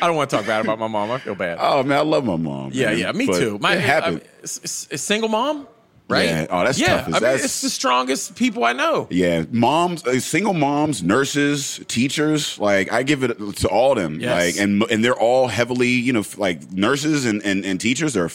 [0.00, 1.10] I don't want to talk bad about my mom.
[1.10, 1.58] I feel bad.
[1.60, 2.70] oh man, I love my mom.
[2.72, 2.98] yeah, man.
[2.98, 3.58] yeah, me But too.
[3.58, 4.16] My it happened.
[4.16, 5.66] I mean, s- s- a single mom,
[6.08, 6.24] right?
[6.26, 6.46] Yeah.
[6.50, 6.86] Oh, that's yeah.
[6.88, 7.00] tough.
[7.06, 9.06] I mean, That's- it's the strongest people I know.
[9.10, 12.58] Yeah, moms, uh, single moms, nurses, teachers.
[12.58, 14.20] Like I give it to all of them.
[14.20, 14.56] Yes.
[14.56, 18.28] Like and and they're all heavily, you know, like nurses and and, and teachers are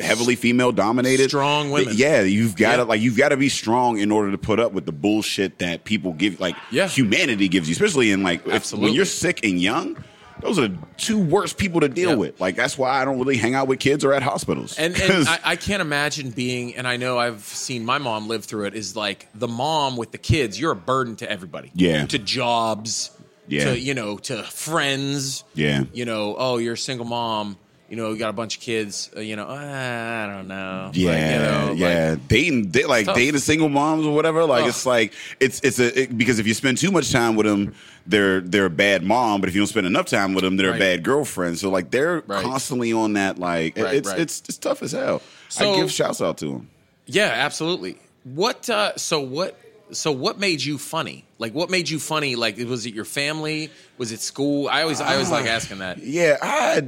[0.00, 1.28] heavily female dominated.
[1.28, 1.94] Strong women.
[1.96, 2.84] Yeah, you've got to Yeah.
[2.84, 5.84] like you've got to be strong in order to put up with the bullshit that
[5.84, 6.40] people give.
[6.40, 6.88] Like Yeah.
[6.88, 9.96] humanity gives you, especially in like if, when you're sick and young.
[10.42, 12.16] Those are the two worst people to deal Yeah.
[12.16, 12.40] with.
[12.40, 14.76] Like that's why I don't really hang out with kids or at hospitals.
[14.78, 18.44] And, and I, I can't imagine being, and I know I've seen my mom live
[18.44, 21.70] through it, is like the mom with the kids, you're a burden to everybody.
[21.74, 22.06] Yeah.
[22.06, 23.10] To jobs,
[23.48, 23.64] Yeah.
[23.72, 25.44] to, you know, to friends.
[25.54, 25.84] Yeah.
[25.92, 27.56] You know, oh, you're a single mom,
[27.92, 30.84] you know, you got a bunch of kids, uh, you know, uh, I don't know.
[30.86, 32.16] Like, you Yeah, like- yeah.
[32.26, 33.16] dating, they, like tough.
[33.16, 34.46] dating single moms or whatever.
[34.46, 37.44] Like it's like it's it's a it, because if you spend too much time with
[37.44, 37.74] them,
[38.06, 39.42] they're they're a bad mom.
[39.42, 40.76] But if you don't spend enough time with them, they're Right.
[40.76, 41.58] a bad girlfriend.
[41.58, 42.42] So like they're Right.
[42.42, 43.38] constantly on that.
[43.38, 45.20] Like Right, it's it's it's tough as hell.
[45.50, 46.68] So- I give shouts out to them.
[47.04, 47.98] Yeah, absolutely.
[48.24, 48.70] What?
[48.70, 49.58] Uh, so what?
[49.90, 51.26] So what made you funny?
[51.38, 52.36] Like, what made you funny?
[52.36, 53.68] Like, was it your family?
[53.98, 54.66] Was it school?
[54.70, 55.98] I always, I always like asking that.
[55.98, 56.84] Yeah, I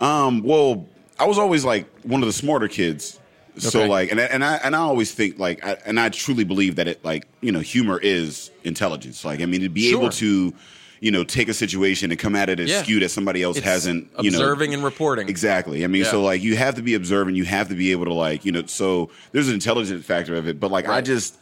[0.00, 0.86] um well,
[1.18, 3.18] I was always like one of the smarter kids.
[3.58, 3.88] So Okay.
[3.88, 6.76] like and I- and I and I always think like I, and I truly believe
[6.76, 9.24] that it like, you know, humor is intelligence.
[9.24, 10.00] Like I mean to be Sure.
[10.00, 10.52] able to
[11.00, 12.82] you know, take a situation and come at it as Yeah.
[12.82, 15.28] skewed as somebody else It's hasn't, you know, observing and reporting.
[15.28, 15.84] Exactly.
[15.84, 16.10] I mean, Yeah.
[16.10, 17.36] so like you have to be observant.
[17.36, 20.48] You have to be able to like, you know, so there's an intelligent factor of
[20.48, 20.58] it.
[20.58, 21.36] But like, I just,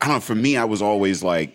[0.00, 0.20] I don't know.
[0.20, 1.52] For me, I was always like,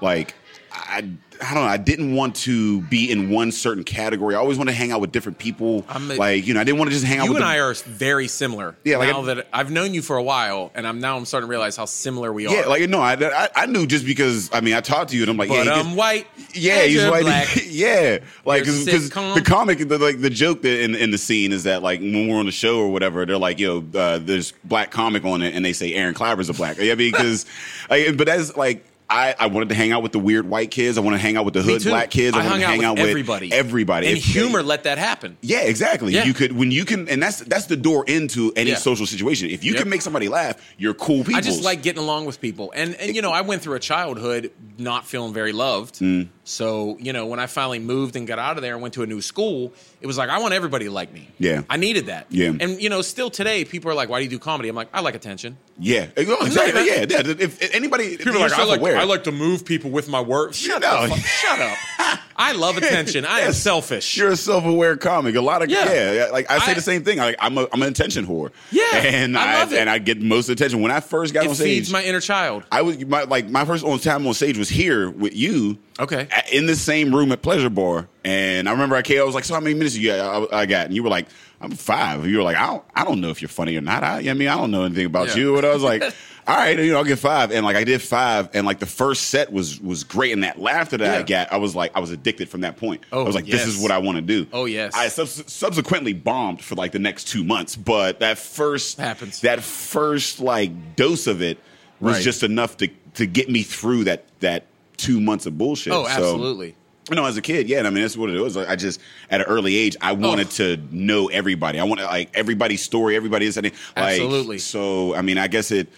[0.00, 0.34] like,
[0.72, 1.08] I,
[1.42, 1.70] I don't know.
[1.70, 4.34] I didn't want to be in one certain category.
[4.34, 5.84] I always want to hang out with different people.
[5.88, 7.42] I'm a- like, you know, I didn't want to just hang out with You with
[7.42, 8.76] and the- I are very similar.
[8.84, 11.24] Yeah, like now I- that I've known you for a while, and I'm now I'm
[11.24, 12.54] starting to realize how similar we are.
[12.54, 15.22] Yeah, like no, I, I I knew just because I mean I talked to you
[15.22, 16.26] and I'm like, but yeah, I'm white.
[16.52, 17.46] Yeah, he's white.
[17.70, 21.64] Yeah, like because the comic, the, like the joke that in in the scene is
[21.64, 24.90] that like when we're on the show or whatever, they're like, yo, uh, there's black
[24.90, 26.78] comic on it, and they say Aaron Kleiber's a black.
[26.78, 27.46] I mean, because,
[27.90, 28.84] like, but that's like.
[29.10, 30.96] I, I wanted to hang out with the weird white kids.
[30.96, 32.36] I want to hang out with the hood black kids.
[32.36, 33.52] I, I want hung to hang out with everybody.
[33.52, 34.06] Everybody.
[34.06, 35.36] And If- humor let that happen.
[35.42, 36.12] yeah, exactly.
[36.12, 36.24] Yeah.
[36.24, 38.76] You could when you can, and that's that's the door into any Yeah.
[38.76, 39.50] social situation.
[39.50, 39.80] If you Yep.
[39.82, 41.36] can make somebody laugh, you're cool people.
[41.36, 43.80] I just like getting along with people, and and you know I went through a
[43.80, 45.96] childhood not feeling very loved.
[45.96, 46.28] Mm.
[46.44, 49.02] So you know when I finally moved and got out of there and went to
[49.02, 51.28] a new school, it was like I want everybody to like me.
[51.38, 51.62] Yeah.
[51.68, 52.26] I needed that.
[52.30, 52.52] Yeah.
[52.60, 54.68] and you know still today people are like, why do you do comedy?
[54.68, 55.56] I'm like, I like attention.
[55.82, 56.86] Yeah, exactly.
[56.86, 57.20] Yeah, yeah.
[57.20, 58.98] If, if anybody, People are like, I like, self-aware.
[59.00, 60.56] I like to move people with my words.
[60.58, 60.88] Shut No.
[60.88, 61.18] up!
[61.18, 62.18] Shut up!
[62.36, 63.24] I love attention.
[63.26, 64.16] I am selfish.
[64.16, 65.34] You're a self-aware comic.
[65.34, 66.24] A lot of yeah, Yeah.
[66.32, 67.18] like I say I- the same thing.
[67.18, 68.50] Like I'm a, I'm an attention whore.
[68.70, 69.72] Yeah, and I it.
[69.72, 71.66] and I get most attention when I first got it on stage.
[71.78, 72.64] feeds my inner child.
[72.72, 75.78] I was my like my first on time on stage was here with you.
[75.98, 76.28] Okay.
[76.50, 79.20] In the same room at Pleasure Bar, and I remember I came.
[79.20, 81.10] I was like, "So how many minutes you got?" I, I got, and you were
[81.10, 81.26] like,
[81.60, 82.26] "I'm five.
[82.26, 84.02] You were like, "I don't, I don't know if you're funny or not.
[84.02, 85.36] I, I mean, I don't know anything about Yeah.
[85.36, 86.02] you." And I was like,
[86.46, 87.50] "All right, you know, I'll get five.
[87.52, 90.58] And like I did five, and like the first set was was great, and that
[90.58, 93.02] laughter that I got, I was like, I was addicted from that point.
[93.12, 94.92] Oh, I was like, "This is what I want to do." Oh, yes.
[94.94, 99.40] I subs- subsequently bombed for like the next two months, but that first Happens.
[99.40, 101.58] that first like dose of it
[102.00, 102.22] was Right.
[102.22, 105.92] just enough to to get me through that that two months of bullshit.
[105.92, 106.74] Oh, So, absolutely.
[107.10, 108.54] you know, as a kid, yeah, and I mean that's what it was.
[108.56, 109.00] Like, I just
[109.30, 110.14] at an early age, I oh.
[110.14, 110.50] wanted Oh.
[110.76, 111.78] to know everybody.
[111.78, 114.58] I wanted like everybody's story, everybody's like, Absolutely.
[114.58, 115.88] So I mean, I guess it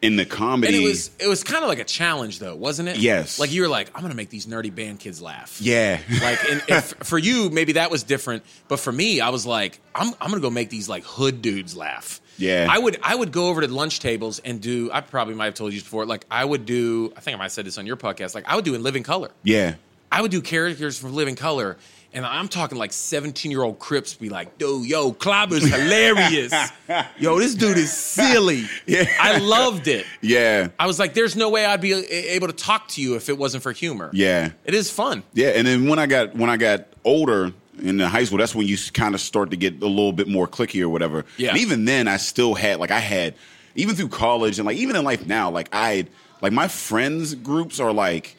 [0.00, 0.74] in the comedy.
[0.74, 2.98] And it was it was kind of like a challenge, though, wasn't it?
[2.98, 3.38] Yes.
[3.38, 5.60] Like you were like, I'm gonna make these nerdy band kids laugh.
[5.60, 9.44] yeah, Like, and if, for you, maybe that was different, but for me, I was
[9.46, 12.20] like, I'm I'm gonna go make these like hood dudes laugh.
[12.36, 12.68] Yeah.
[12.70, 14.90] I would I would go over to lunch tables and do.
[14.92, 16.06] I probably might have told you before.
[16.06, 17.12] Like I would do.
[17.16, 18.34] I think I might have said this on your podcast.
[18.36, 19.30] Like I would do in Living Color.
[19.42, 19.74] yeah,
[20.12, 21.76] I would do characters from Living Color,
[22.12, 26.52] and I'm talking like 17 year old Crips be like, "Yo, yo, Kleiber's hilarious.
[27.18, 28.64] yo, this dude is silly.
[28.86, 29.04] Yeah.
[29.20, 30.06] I loved it.
[30.22, 33.16] yeah, I was like, there's no way I'd be eh, able to talk to you
[33.16, 34.10] if it wasn't for humor.
[34.14, 34.50] yeah.
[34.64, 35.22] It is fun.
[35.34, 38.54] Yeah, and then when I got when I got older in the high school, that's
[38.54, 41.24] when you kind of start to get a little bit more clicky or whatever.
[41.36, 41.50] Yeah.
[41.50, 43.34] And even then, I still had like I had
[43.74, 46.06] even through college and like even in life now, like I
[46.40, 48.36] like my friends groups are like.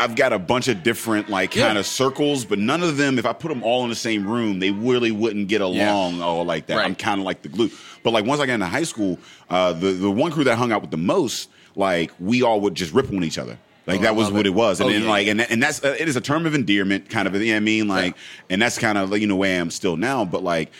[0.00, 1.66] I've got a bunch of different like Yeah.
[1.66, 4.26] kind of circles, but none of them, if I put them all in the same
[4.26, 6.76] room, they really wouldn't get along all like that.
[6.76, 6.86] Right.
[6.86, 7.70] I'm kind of like the glue.
[8.02, 9.18] But like once I got into high school,
[9.50, 12.60] uh, the the one crew that I hung out with the most, like we all
[12.62, 13.58] would just rip on each other.
[13.86, 14.50] Like Oh, that was what it.
[14.50, 15.08] it was, and Oh, then yeah.
[15.08, 17.34] like and and that's uh, it is a term of endearment, kind of.
[17.34, 17.88] You know what I mean?
[17.88, 18.16] Like,
[18.48, 20.24] and that's kind of you know where I am still now.
[20.24, 20.70] But like,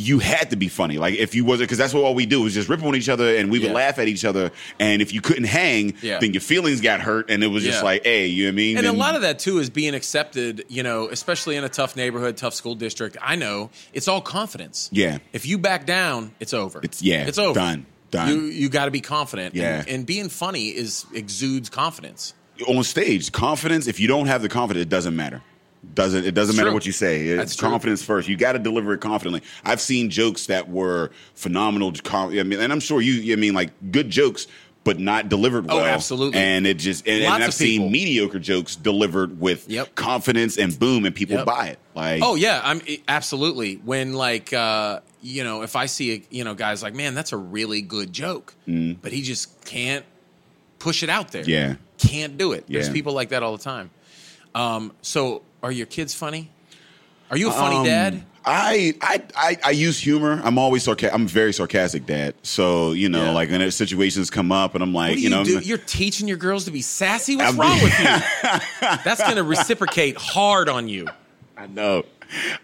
[0.00, 0.96] you had to be funny.
[0.96, 3.08] Like if you wasn't, because that's what all we do is just rip on each
[3.08, 3.74] other, and we would Yeah.
[3.74, 4.52] laugh at each other.
[4.78, 6.20] And if you couldn't hang, Yeah.
[6.20, 8.56] then your feelings got hurt, and it was just like, hey, you know what I
[8.56, 8.78] mean?
[8.78, 11.96] And a lot of that too is being accepted, you know, especially in a tough
[11.96, 13.16] neighborhood, tough school district.
[13.20, 14.88] I know it's all confidence.
[14.92, 15.18] Yeah.
[15.32, 16.78] If you back down, it's over.
[16.78, 17.58] It's- yeah, It's over.
[17.58, 18.28] done, done.
[18.28, 19.56] You you got to be confident.
[19.56, 19.80] Yeah.
[19.80, 22.34] And, and being funny is exudes confidence.
[22.68, 23.86] on stage, confidence.
[23.88, 25.42] If you don't have the confidence, it doesn't matter.
[25.94, 26.74] Doesn't it doesn't matter True.
[26.74, 27.26] what you say?
[27.26, 27.68] It's That's true.
[27.68, 28.28] confidence first.
[28.28, 29.42] You got to deliver it confidently.
[29.64, 31.92] I've seen jokes that were phenomenal.
[32.02, 33.32] com- I mean, and I'm sure you.
[33.32, 34.48] I mean, like good jokes,
[34.84, 35.84] but not delivered Oh, well.
[35.86, 36.38] absolutely.
[36.40, 39.94] And it just and, and I've seen mediocre jokes delivered with Yep.
[39.94, 41.46] confidence and boom, and people Yep.
[41.46, 41.78] buy it.
[41.94, 43.76] Like Oh yeah, I'm absolutely.
[43.76, 47.32] When like uh, you know, if I see a, you know guys like, man, that's
[47.32, 50.04] a really good joke, but he just can't
[50.80, 51.44] push it out there.
[51.44, 51.74] Yeah.
[51.98, 52.64] can't do it.
[52.68, 53.90] There's people like that all the time.
[54.54, 56.50] Um, so, are your kids funny?
[57.30, 58.22] Are you a funny Um, dad?
[58.44, 60.40] I, I I I use humor.
[60.42, 61.12] I'm always sarcastic.
[61.14, 62.34] I'm a very sarcastic dad.
[62.42, 63.30] So you know, Yeah.
[63.32, 65.58] like when situations come up, and I'm like, you, you, know, do?
[65.58, 67.36] you're teaching your girls to be sassy.
[67.36, 68.04] What's I'm- wrong with you?
[69.04, 71.08] That's going to reciprocate hard on you.
[71.58, 72.04] I know.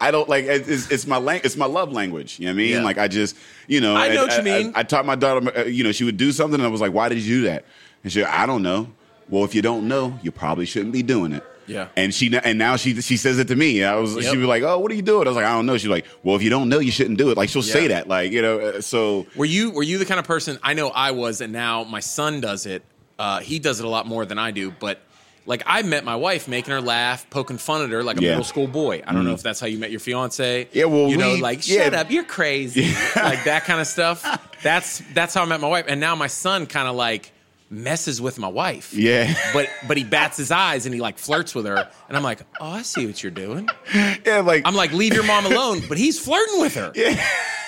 [0.01, 2.39] I don't like it's, it's my lang- it's my love language.
[2.39, 2.71] You know what I mean?
[2.77, 2.83] Yeah.
[2.85, 4.73] Like I just you know I know what you mean.
[4.75, 5.59] I, taught my daughter.
[5.59, 7.43] uh, You know, she would do something, and I was like, "Why did you do
[7.49, 7.65] that?"
[8.05, 8.89] And she, I don't know.
[9.29, 11.43] Well, if you don't know, you probably shouldn't be doing it.
[11.67, 11.89] Yeah.
[11.97, 13.83] And she and now she she says it to me.
[13.85, 14.25] I was Yep.
[14.25, 15.89] she'd be like, "Oh, what are you doing?" I was like, "I don't know." She's
[15.91, 18.09] like, "Well, if you don't know, you shouldn't do it." Like she'll say that.
[18.09, 18.59] Like you know.
[18.61, 20.59] uh, So Were you were you the kind of person?
[20.63, 22.83] I know I was, and now my son does it.
[23.19, 25.01] Uh, he does it a lot more than I do, but.
[25.47, 28.31] Like I met my wife, making her laugh, poking fun at her like a Yeah.
[28.31, 29.03] middle school boy.
[29.07, 30.69] I don't know if that's how you met your fiance.
[30.73, 31.85] Yeah, well, you know, we- like yeah.
[31.85, 34.23] shut up, you're crazy, like that kind of stuff.
[34.63, 37.31] That's that's how I met my wife, and now my son kind of like
[37.71, 38.93] messes with my wife.
[38.95, 39.35] Yeah.
[39.53, 42.41] but but he bats his eyes and he like flirts with her, and I'm like,
[42.61, 43.69] oh, I see what you're doing.
[43.95, 46.93] yeah, like I'm like, leave your mom alone, but he's flirting with her.
[46.95, 47.23] Yeah.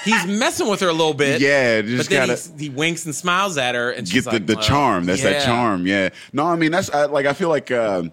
[0.04, 1.40] He's messing with her a little bit.
[1.40, 4.37] Yeah, just but then gotta- he winks and smiles at her, and she's get the,
[4.38, 5.04] like, the "Well, charm.
[5.06, 5.85] That's that charm.
[5.87, 6.11] Yeah.
[6.32, 8.12] No, I mean that's I, like I feel like um,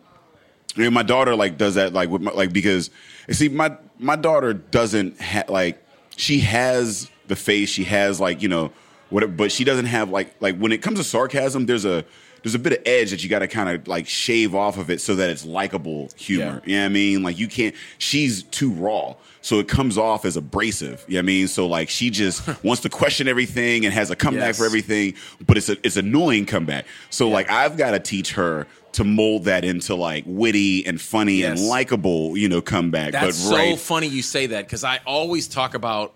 [0.75, 2.89] you know, my daughter like does that like with my, like because
[3.27, 5.83] you see my my daughter doesn't ha- like
[6.15, 8.71] she has the face she has like you know
[9.13, 12.03] whatever but she doesn't have like like when it comes to sarcasm there's a
[12.41, 14.89] there's a bit of edge that you got to kind of like shave off of
[14.89, 16.61] it so that it's likable humor.
[16.65, 16.69] Yeah.
[16.69, 17.23] You know what I mean?
[17.23, 17.73] Like you can't.
[17.99, 21.05] She's too raw, so it comes off as abrasive.
[21.07, 21.47] You know what I mean?
[21.47, 24.57] So like she just wants to question everything and has a comeback Yes.
[24.57, 25.13] for everything,
[25.47, 26.85] but it's a it's annoying comeback.
[27.09, 31.35] So like I've got to teach her to mold that into like witty and funny
[31.35, 31.61] Yes.
[31.61, 33.13] and likable, you know, comeback.
[33.13, 36.13] That's but so right, funny you say that because I always talk about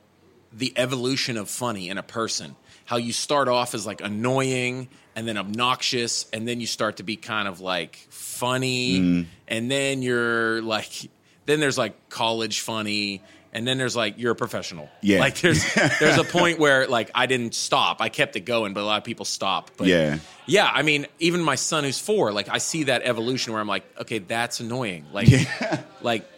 [0.52, 2.58] the evolution of funny in a person.
[2.88, 7.04] How you start off as like annoying and then obnoxious, and then you start to
[7.04, 9.30] be kind of like funny, Mm-hmm.
[9.48, 10.90] and then you're like,
[11.46, 13.22] then there's like college funny.
[13.54, 14.88] And then there's like you're a professional.
[15.02, 15.20] Yeah.
[15.20, 15.64] Like there's
[16.00, 18.02] there's a point where like I didn't stop.
[18.02, 19.72] I kept it going, but a lot of people stop.
[19.78, 20.20] But Yeah.
[20.46, 23.68] yeah, I mean, even my son who's four, like I see that evolution where I'm
[23.68, 25.06] like, okay, that's annoying.
[25.12, 25.30] Like,
[26.04, 26.38] like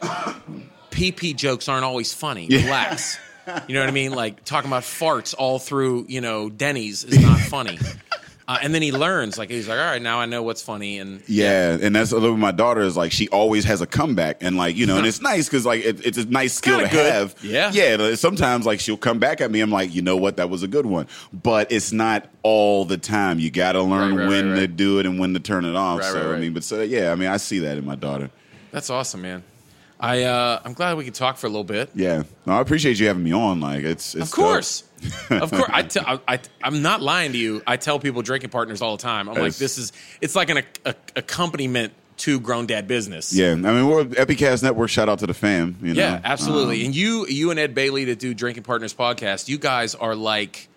[0.91, 2.47] PP jokes aren't always funny.
[2.49, 3.17] Relax.
[3.67, 4.11] You know what I mean?
[4.13, 7.77] Like talking about farts all through, you know, Denny's is not funny.
[8.47, 10.97] Uh, and then he learns, like he's like, all right, now I know what's funny,
[10.97, 14.37] and Yeah, and that's a little my daughter is like she always has a comeback,
[14.41, 16.87] and like you know, and it's nice because like it, it's a nice skill to
[16.87, 17.13] kinda good.
[17.13, 17.35] have.
[17.43, 17.69] Yeah.
[17.71, 18.15] yeah.
[18.15, 20.67] Sometimes like she'll come back at me, I'm like, you know what, that was a
[20.67, 23.37] good one, but it's not all the time.
[23.37, 24.75] You got to learn Right, right, when right, to right.
[24.75, 25.99] do it and when to turn it off.
[25.99, 26.41] Right, so right, I right.
[26.41, 28.31] mean, but so yeah, I mean, I see that in my daughter.
[28.71, 29.43] that's awesome, man.
[29.99, 31.89] I uh, I'm glad we could talk for a little bit.
[31.93, 33.59] Yeah, no, I appreciate you having me on.
[33.59, 34.83] Like it's, it's Of course.
[35.29, 35.69] of course.
[35.69, 37.61] I t- I, I, I'm not lying to you.
[37.67, 39.27] I tell people drinking partners all the time.
[39.27, 39.91] I'm like, this is,
[40.21, 43.33] it's like an a, accompaniment to grown dad business.
[43.33, 44.89] Yeah, I mean, we're Epicast Network.
[44.89, 45.77] Shout out to the fam.
[45.81, 46.01] You know?
[46.01, 46.81] Yeah, absolutely.
[46.81, 50.15] Um, and you, you and Ed Bailey that do Drinking Partners podcast, you guys are
[50.15, 50.67] like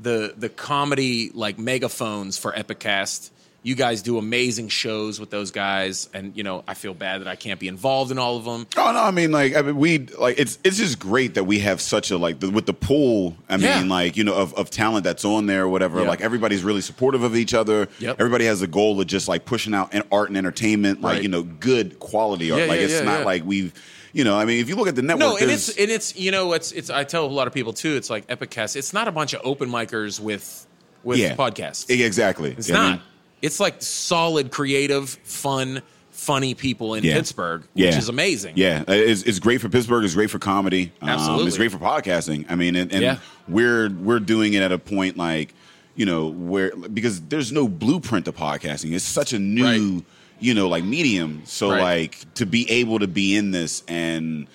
[0.00, 3.30] the the comedy like megaphones for Epicast.
[3.66, 7.28] You guys do amazing shows with those guys, and you know I feel bad that
[7.28, 8.66] I can't be involved in all of them.
[8.76, 11.60] Oh no, I mean like I mean we like it's it's just great that we
[11.60, 13.36] have such a like the, with the pool.
[13.48, 16.02] I mean like you know of, of talent that's on there, or whatever.
[16.02, 16.08] Yeah.
[16.08, 17.88] Like everybody's really supportive of each other.
[18.00, 18.16] Yep.
[18.20, 21.22] Everybody has a goal of just like pushing out an art and entertainment, like Right.
[21.22, 22.60] you know good quality art.
[22.60, 23.24] Yeah, like yeah, it's yeah, not yeah.
[23.24, 23.72] like we've
[24.12, 26.14] you know I mean if you look at the network, No, and it's and it's
[26.16, 27.96] you know it's it's I tell a lot of people too.
[27.96, 28.76] It's like Epicast.
[28.76, 30.66] It's not a bunch of open micers with
[31.02, 31.88] with yeah podcasts.
[31.88, 32.50] Exactly.
[32.58, 32.98] It's know what I not.
[32.98, 33.02] mean?
[33.44, 37.14] It's like solid, creative, fun, funny people in Yeah.
[37.14, 37.98] Pittsburgh, which Yeah.
[37.98, 38.54] is amazing.
[38.56, 40.04] Yeah, it's, it's great for Pittsburgh.
[40.04, 40.92] It's great for comedy.
[41.02, 41.46] Um, Absolutely.
[41.48, 42.46] it's great for podcasting.
[42.48, 43.18] I mean, and, and Yeah.
[43.48, 45.52] we're we're doing it at a point like
[45.96, 48.94] you know where because there's no blueprint to podcasting.
[48.94, 50.04] It's such a new Right.
[50.40, 51.42] you know like medium.
[51.44, 51.82] So Right.
[51.82, 54.46] like to be able to be in this and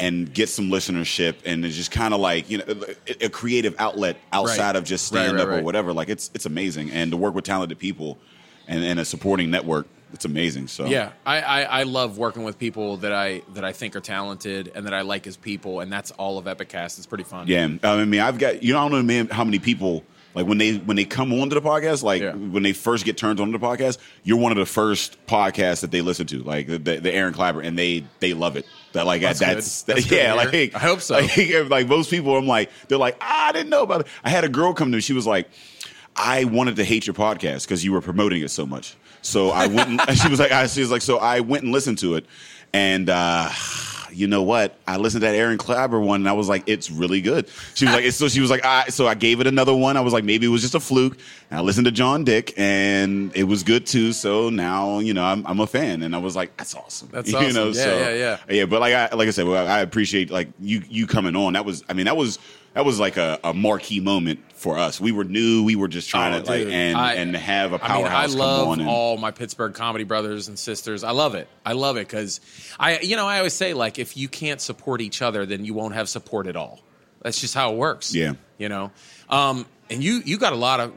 [0.00, 2.64] and get some listenership and it's just kind of like you know
[3.08, 4.76] a, a creative outlet outside Right.
[4.76, 5.92] of just stand right, up or whatever.
[5.92, 8.18] Like it's it's amazing and to work with talented people
[8.68, 9.86] and, and a supporting network.
[10.12, 10.68] It's amazing.
[10.68, 14.00] So Yeah, I, I, I love working with people that I that I think are
[14.00, 16.96] talented and that I like as people, and that's all of Epicast.
[16.96, 17.46] It's pretty fun.
[17.46, 20.04] Yeah, I mean, I've got you know, I don't know man, how many people
[20.38, 22.32] like when they when they come onto the podcast, like Yeah.
[22.32, 25.80] when they first get turned on to the podcast, you're one of the first podcasts
[25.80, 28.64] that they listen to, like the, the Aaron Kleiber, and they they love it.
[28.92, 29.96] That like That's that's, good.
[29.96, 31.14] That's yeah, like I hope so.
[31.18, 31.36] Like,
[31.68, 34.06] like most people, I'm like they're like ah, I didn't know about it.
[34.22, 35.48] I had a girl come to me, she was like.
[36.20, 38.96] I wanted to hate your podcast because you were promoting it so much.
[39.22, 40.00] So I went.
[40.08, 42.26] And, she was like, I, she was like, so I went and listened to it,
[42.72, 43.48] and uh,
[44.12, 44.78] you know what?
[44.86, 47.48] I listened to that Aaron Kleiber one, and I was like, it's really good.
[47.74, 49.96] She was like, so she was like, I, so I gave it another one.
[49.96, 51.18] I was like, maybe it was just a fluke.
[51.50, 54.12] And I listened to John Dick, and it was good too.
[54.12, 57.08] So now, you know, I'm, I'm a fan, and I was like, that's awesome.
[57.12, 57.54] That's you awesome.
[57.54, 58.38] know, Yeah, so yeah, yeah.
[58.48, 58.64] yeah.
[58.66, 61.54] But like I like I said, well, I appreciate like you you coming on.
[61.54, 62.38] That was, I mean, that was.
[62.78, 65.00] That was like a, a marquee moment for us.
[65.00, 65.64] We were new.
[65.64, 68.08] We were just trying Oh, to like and I- and have a I mean, I
[68.08, 68.78] powerhouse come love on.
[68.78, 71.02] And, all my Pittsburgh comedy brothers and sisters.
[71.02, 71.48] I love it.
[71.66, 72.40] I love it because
[72.78, 75.74] I, you know, I always say like, if you can't support each other, then you
[75.74, 76.78] won't have support at all.
[77.20, 78.14] That's just how it works.
[78.14, 78.34] Yeah.
[78.58, 78.92] you know.
[79.28, 80.92] Um, and you, you got a lot of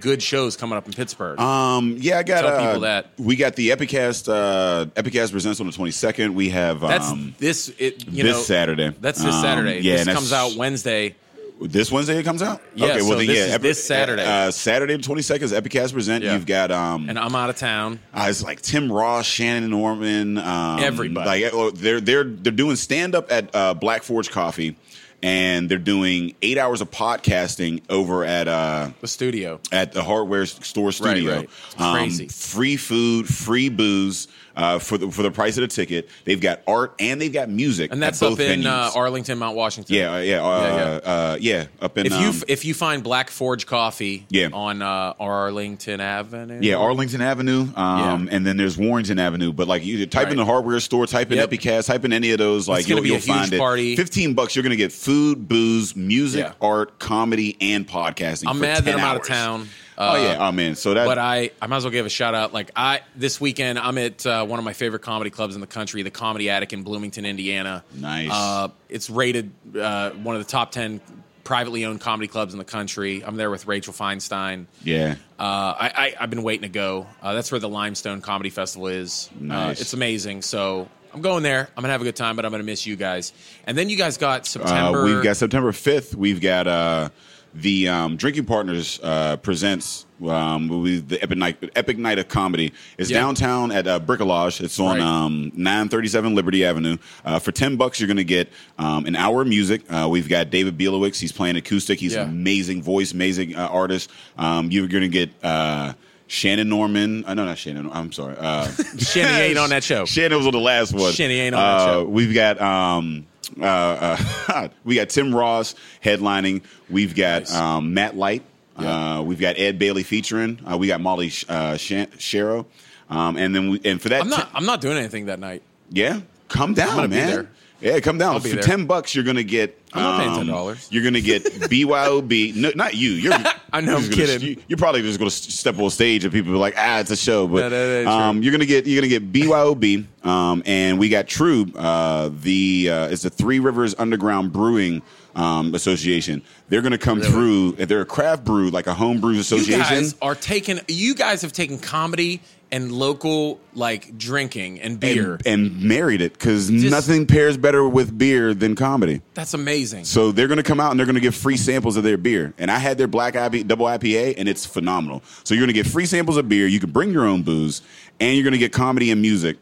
[0.00, 1.38] good shows coming up in Pittsburgh.
[1.40, 3.06] Um, yeah, I got Tell uh, people that.
[3.18, 4.28] we got the Epicast.
[4.32, 6.34] Uh, Epicast presents on the twenty second.
[6.34, 7.68] We have that's um, this.
[7.78, 8.94] It, you this know, Saturday.
[9.00, 9.80] That's this Um, Saturday.
[9.80, 11.14] yeah, this comes out Wednesday.
[11.60, 12.18] this Wednesday.
[12.18, 12.62] It comes out.
[12.74, 14.24] Yeah, okay, well so then this yeah, Epi- this Saturday.
[14.24, 16.24] Uh, Saturday the twenty second is Epicast present.
[16.24, 16.32] Yeah.
[16.34, 18.00] You've got um, And I'm out of town.
[18.14, 21.44] Uh, it's like Tim Ross, Shannon Norman, um, Everybody.
[21.44, 24.76] Like oh, they're they're they're doing stand up at uh, Black Forge Coffee,
[25.22, 29.60] and they're doing eight hours of podcasting over at uh, The studio.
[29.72, 31.36] at the hardware store studio.
[31.36, 31.44] right.
[31.44, 32.24] It's crazy.
[32.24, 36.08] Um, free food, free booze uh, for the for the price of the ticket.
[36.24, 37.92] They've got art and they've got music.
[37.92, 39.94] And that's at up in uh, Arlington, Mount Washington.
[39.96, 42.74] yeah, uh, yeah, uh, Yeah, yeah, Uh, yeah, up in If you um, if you
[42.74, 44.48] find Black Forge Coffee Yeah.
[44.52, 48.36] on uh, Arlington Avenue, Yeah, Arlington Avenue, um, Yeah.
[48.36, 49.52] and then there's Warrington Avenue.
[49.52, 51.50] But like, you type in the hardware store, type in Yep.
[51.50, 52.68] Epicast, type in any of those.
[52.68, 53.58] Like, you'll, you'll find it.
[53.58, 53.96] party.
[53.96, 56.52] Fifteen bucks, you're gonna get food, booze, music, Yeah.
[56.60, 58.44] art, comedy, and podcasting.
[58.48, 59.68] I'm mad that I'm out of hours.
[60.00, 60.16] Town.
[60.16, 60.74] oh Uh, yeah, oh man.
[60.74, 62.52] So that, But I, I might as well give a shout out.
[62.52, 65.66] Like I this weekend, I'm at uh, one of my favorite comedy clubs in the
[65.66, 67.84] country, the Comedy Attic in Bloomington, Indiana.
[67.94, 68.30] Nice.
[68.32, 71.00] Uh, it's rated uh, one of the top ten
[71.44, 73.24] privately owned comedy clubs in the country.
[73.24, 74.66] I'm there with Rachel Feinstein.
[74.84, 77.08] yeah, Uh, I, I, I've been waiting to go.
[77.20, 79.28] Uh, that's where the Limestone Comedy Festival is.
[79.40, 79.78] Nice.
[79.78, 80.42] Uh, it's amazing.
[80.42, 81.68] So I'm going there.
[81.76, 83.32] I'm gonna have a good time, but I'm gonna miss you guys.
[83.66, 85.04] And then you guys got uh, September.
[85.04, 86.14] we've got September fifth.
[86.14, 87.08] We've got uh,
[87.54, 90.68] the um, Drinking Partners uh, presents um,
[91.08, 92.72] the Epic Night, Epic Night of Comedy.
[92.98, 93.20] It's Yeah.
[93.20, 94.60] downtown at uh, Bricolage.
[94.60, 95.00] It's on Right.
[95.00, 96.96] um, 937 Liberty Avenue.
[97.24, 99.82] Uh, for 10 bucks, you're going to get um, an hour of music.
[99.90, 101.18] Uh, we've got David Bielowicz.
[101.18, 101.98] He's playing acoustic.
[101.98, 102.22] He's Yeah.
[102.22, 104.10] an amazing voice, amazing uh, artist.
[104.38, 105.94] Um, you're going to get uh,
[106.28, 107.24] Shannon Norman.
[107.24, 107.90] Uh, no, not Shannon.
[107.92, 108.36] I'm sorry.
[108.38, 110.04] Uh, Shanny ain't on that show.
[110.06, 111.12] Shannon was on the last one.
[111.12, 112.04] Shannon ain't on that Uh, show.
[112.04, 113.26] We've got um,
[113.60, 114.16] uh,
[114.48, 115.74] uh, we got Tim Ross
[116.04, 116.62] headlining.
[116.88, 117.54] We've got Nice.
[117.54, 118.42] um, Matt Light.
[118.78, 119.18] Yeah.
[119.18, 120.58] Uh, we've got Ed Bailey featuring.
[120.70, 122.64] Uh, we got Molly Sh- uh, Shero.
[123.10, 124.48] Um, and then we, and for that, I'm not.
[124.54, 125.62] I'm not doing anything that night.
[125.90, 127.48] yeah, come down, man.
[127.80, 128.34] Yeah, come down.
[128.34, 128.62] I'll be For there.
[128.62, 129.76] ten bucks, you're gonna get.
[129.92, 130.88] I'm not paying um, $10.
[130.92, 131.44] You're gonna get
[131.90, 132.54] BYOB.
[132.54, 133.10] No, not you.
[133.10, 133.32] You're.
[133.72, 134.48] I know, you're I'm kidding.
[134.48, 137.16] you- You're probably just gonna step on stage and people are like, ah, it's a
[137.16, 137.46] show.
[137.48, 138.12] But No, ain't true.
[138.12, 140.06] um, you're gonna get you're gonna get BYOB.
[140.24, 141.66] Um, and we got True.
[141.74, 145.02] Uh, the uh, it's the Three Rivers Underground Brewing.
[145.34, 146.42] Um, association.
[146.68, 147.76] They're going to come through.
[147.78, 149.80] If They're a craft brew, like a home brews You association.
[149.80, 150.80] guys are taking.
[150.88, 152.40] You guys have taken comedy
[152.72, 155.34] and local like drinking and beer.
[155.44, 159.22] and, and married it because nothing pairs better with beer than comedy.
[159.34, 160.04] That's amazing.
[160.04, 162.16] So they're going to come out and they're going to give free samples of their
[162.16, 162.54] beer.
[162.58, 165.22] And I had their black IPA, double IPA, and it's phenomenal.
[165.44, 166.66] So you're going to get free samples of beer.
[166.66, 167.82] You can bring your own booze,
[168.18, 169.58] and you're going to get comedy and music.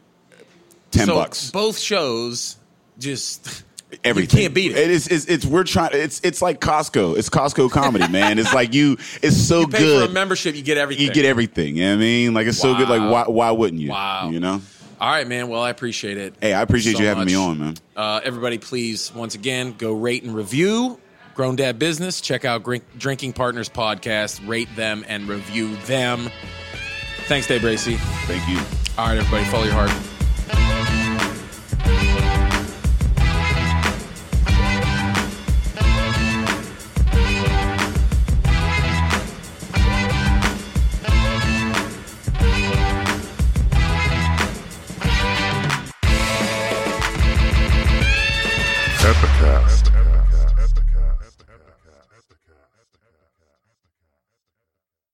[0.91, 1.51] Ten so bucks.
[1.51, 2.57] Both shows,
[2.97, 3.63] just
[4.03, 4.37] Everything.
[4.39, 4.77] You can't beat it.
[4.77, 5.07] It is.
[5.07, 5.45] It's, it's.
[5.45, 5.91] We're trying.
[5.93, 6.21] It's.
[6.23, 7.17] It's like Costco.
[7.17, 8.37] It's Costco comedy, man.
[8.37, 8.93] It's like you.
[9.21, 10.05] It's so You pay good.
[10.05, 11.05] for a membership, you get everything.
[11.05, 11.77] you get everything.
[11.77, 12.33] You know what I mean?
[12.33, 12.87] Like it's so good.
[12.87, 13.23] Like why?
[13.31, 13.89] Why wouldn't you?
[13.89, 14.29] Wow.
[14.29, 14.61] You know.
[15.01, 15.47] All right, man.
[15.47, 16.33] Well, I appreciate it.
[16.41, 17.75] Hey, I appreciate so you having me on, man.
[17.95, 20.99] Uh, everybody, please, once again, go rate and review
[21.35, 22.19] Grown Dad Business.
[22.19, 22.67] Check out
[22.97, 24.45] Drinking Partners podcast.
[24.45, 26.29] Rate them and review them.
[27.27, 27.95] Thanks, Dave Bracy.
[28.25, 28.57] Thank you.
[28.97, 30.18] All right, everybody, follow your heart.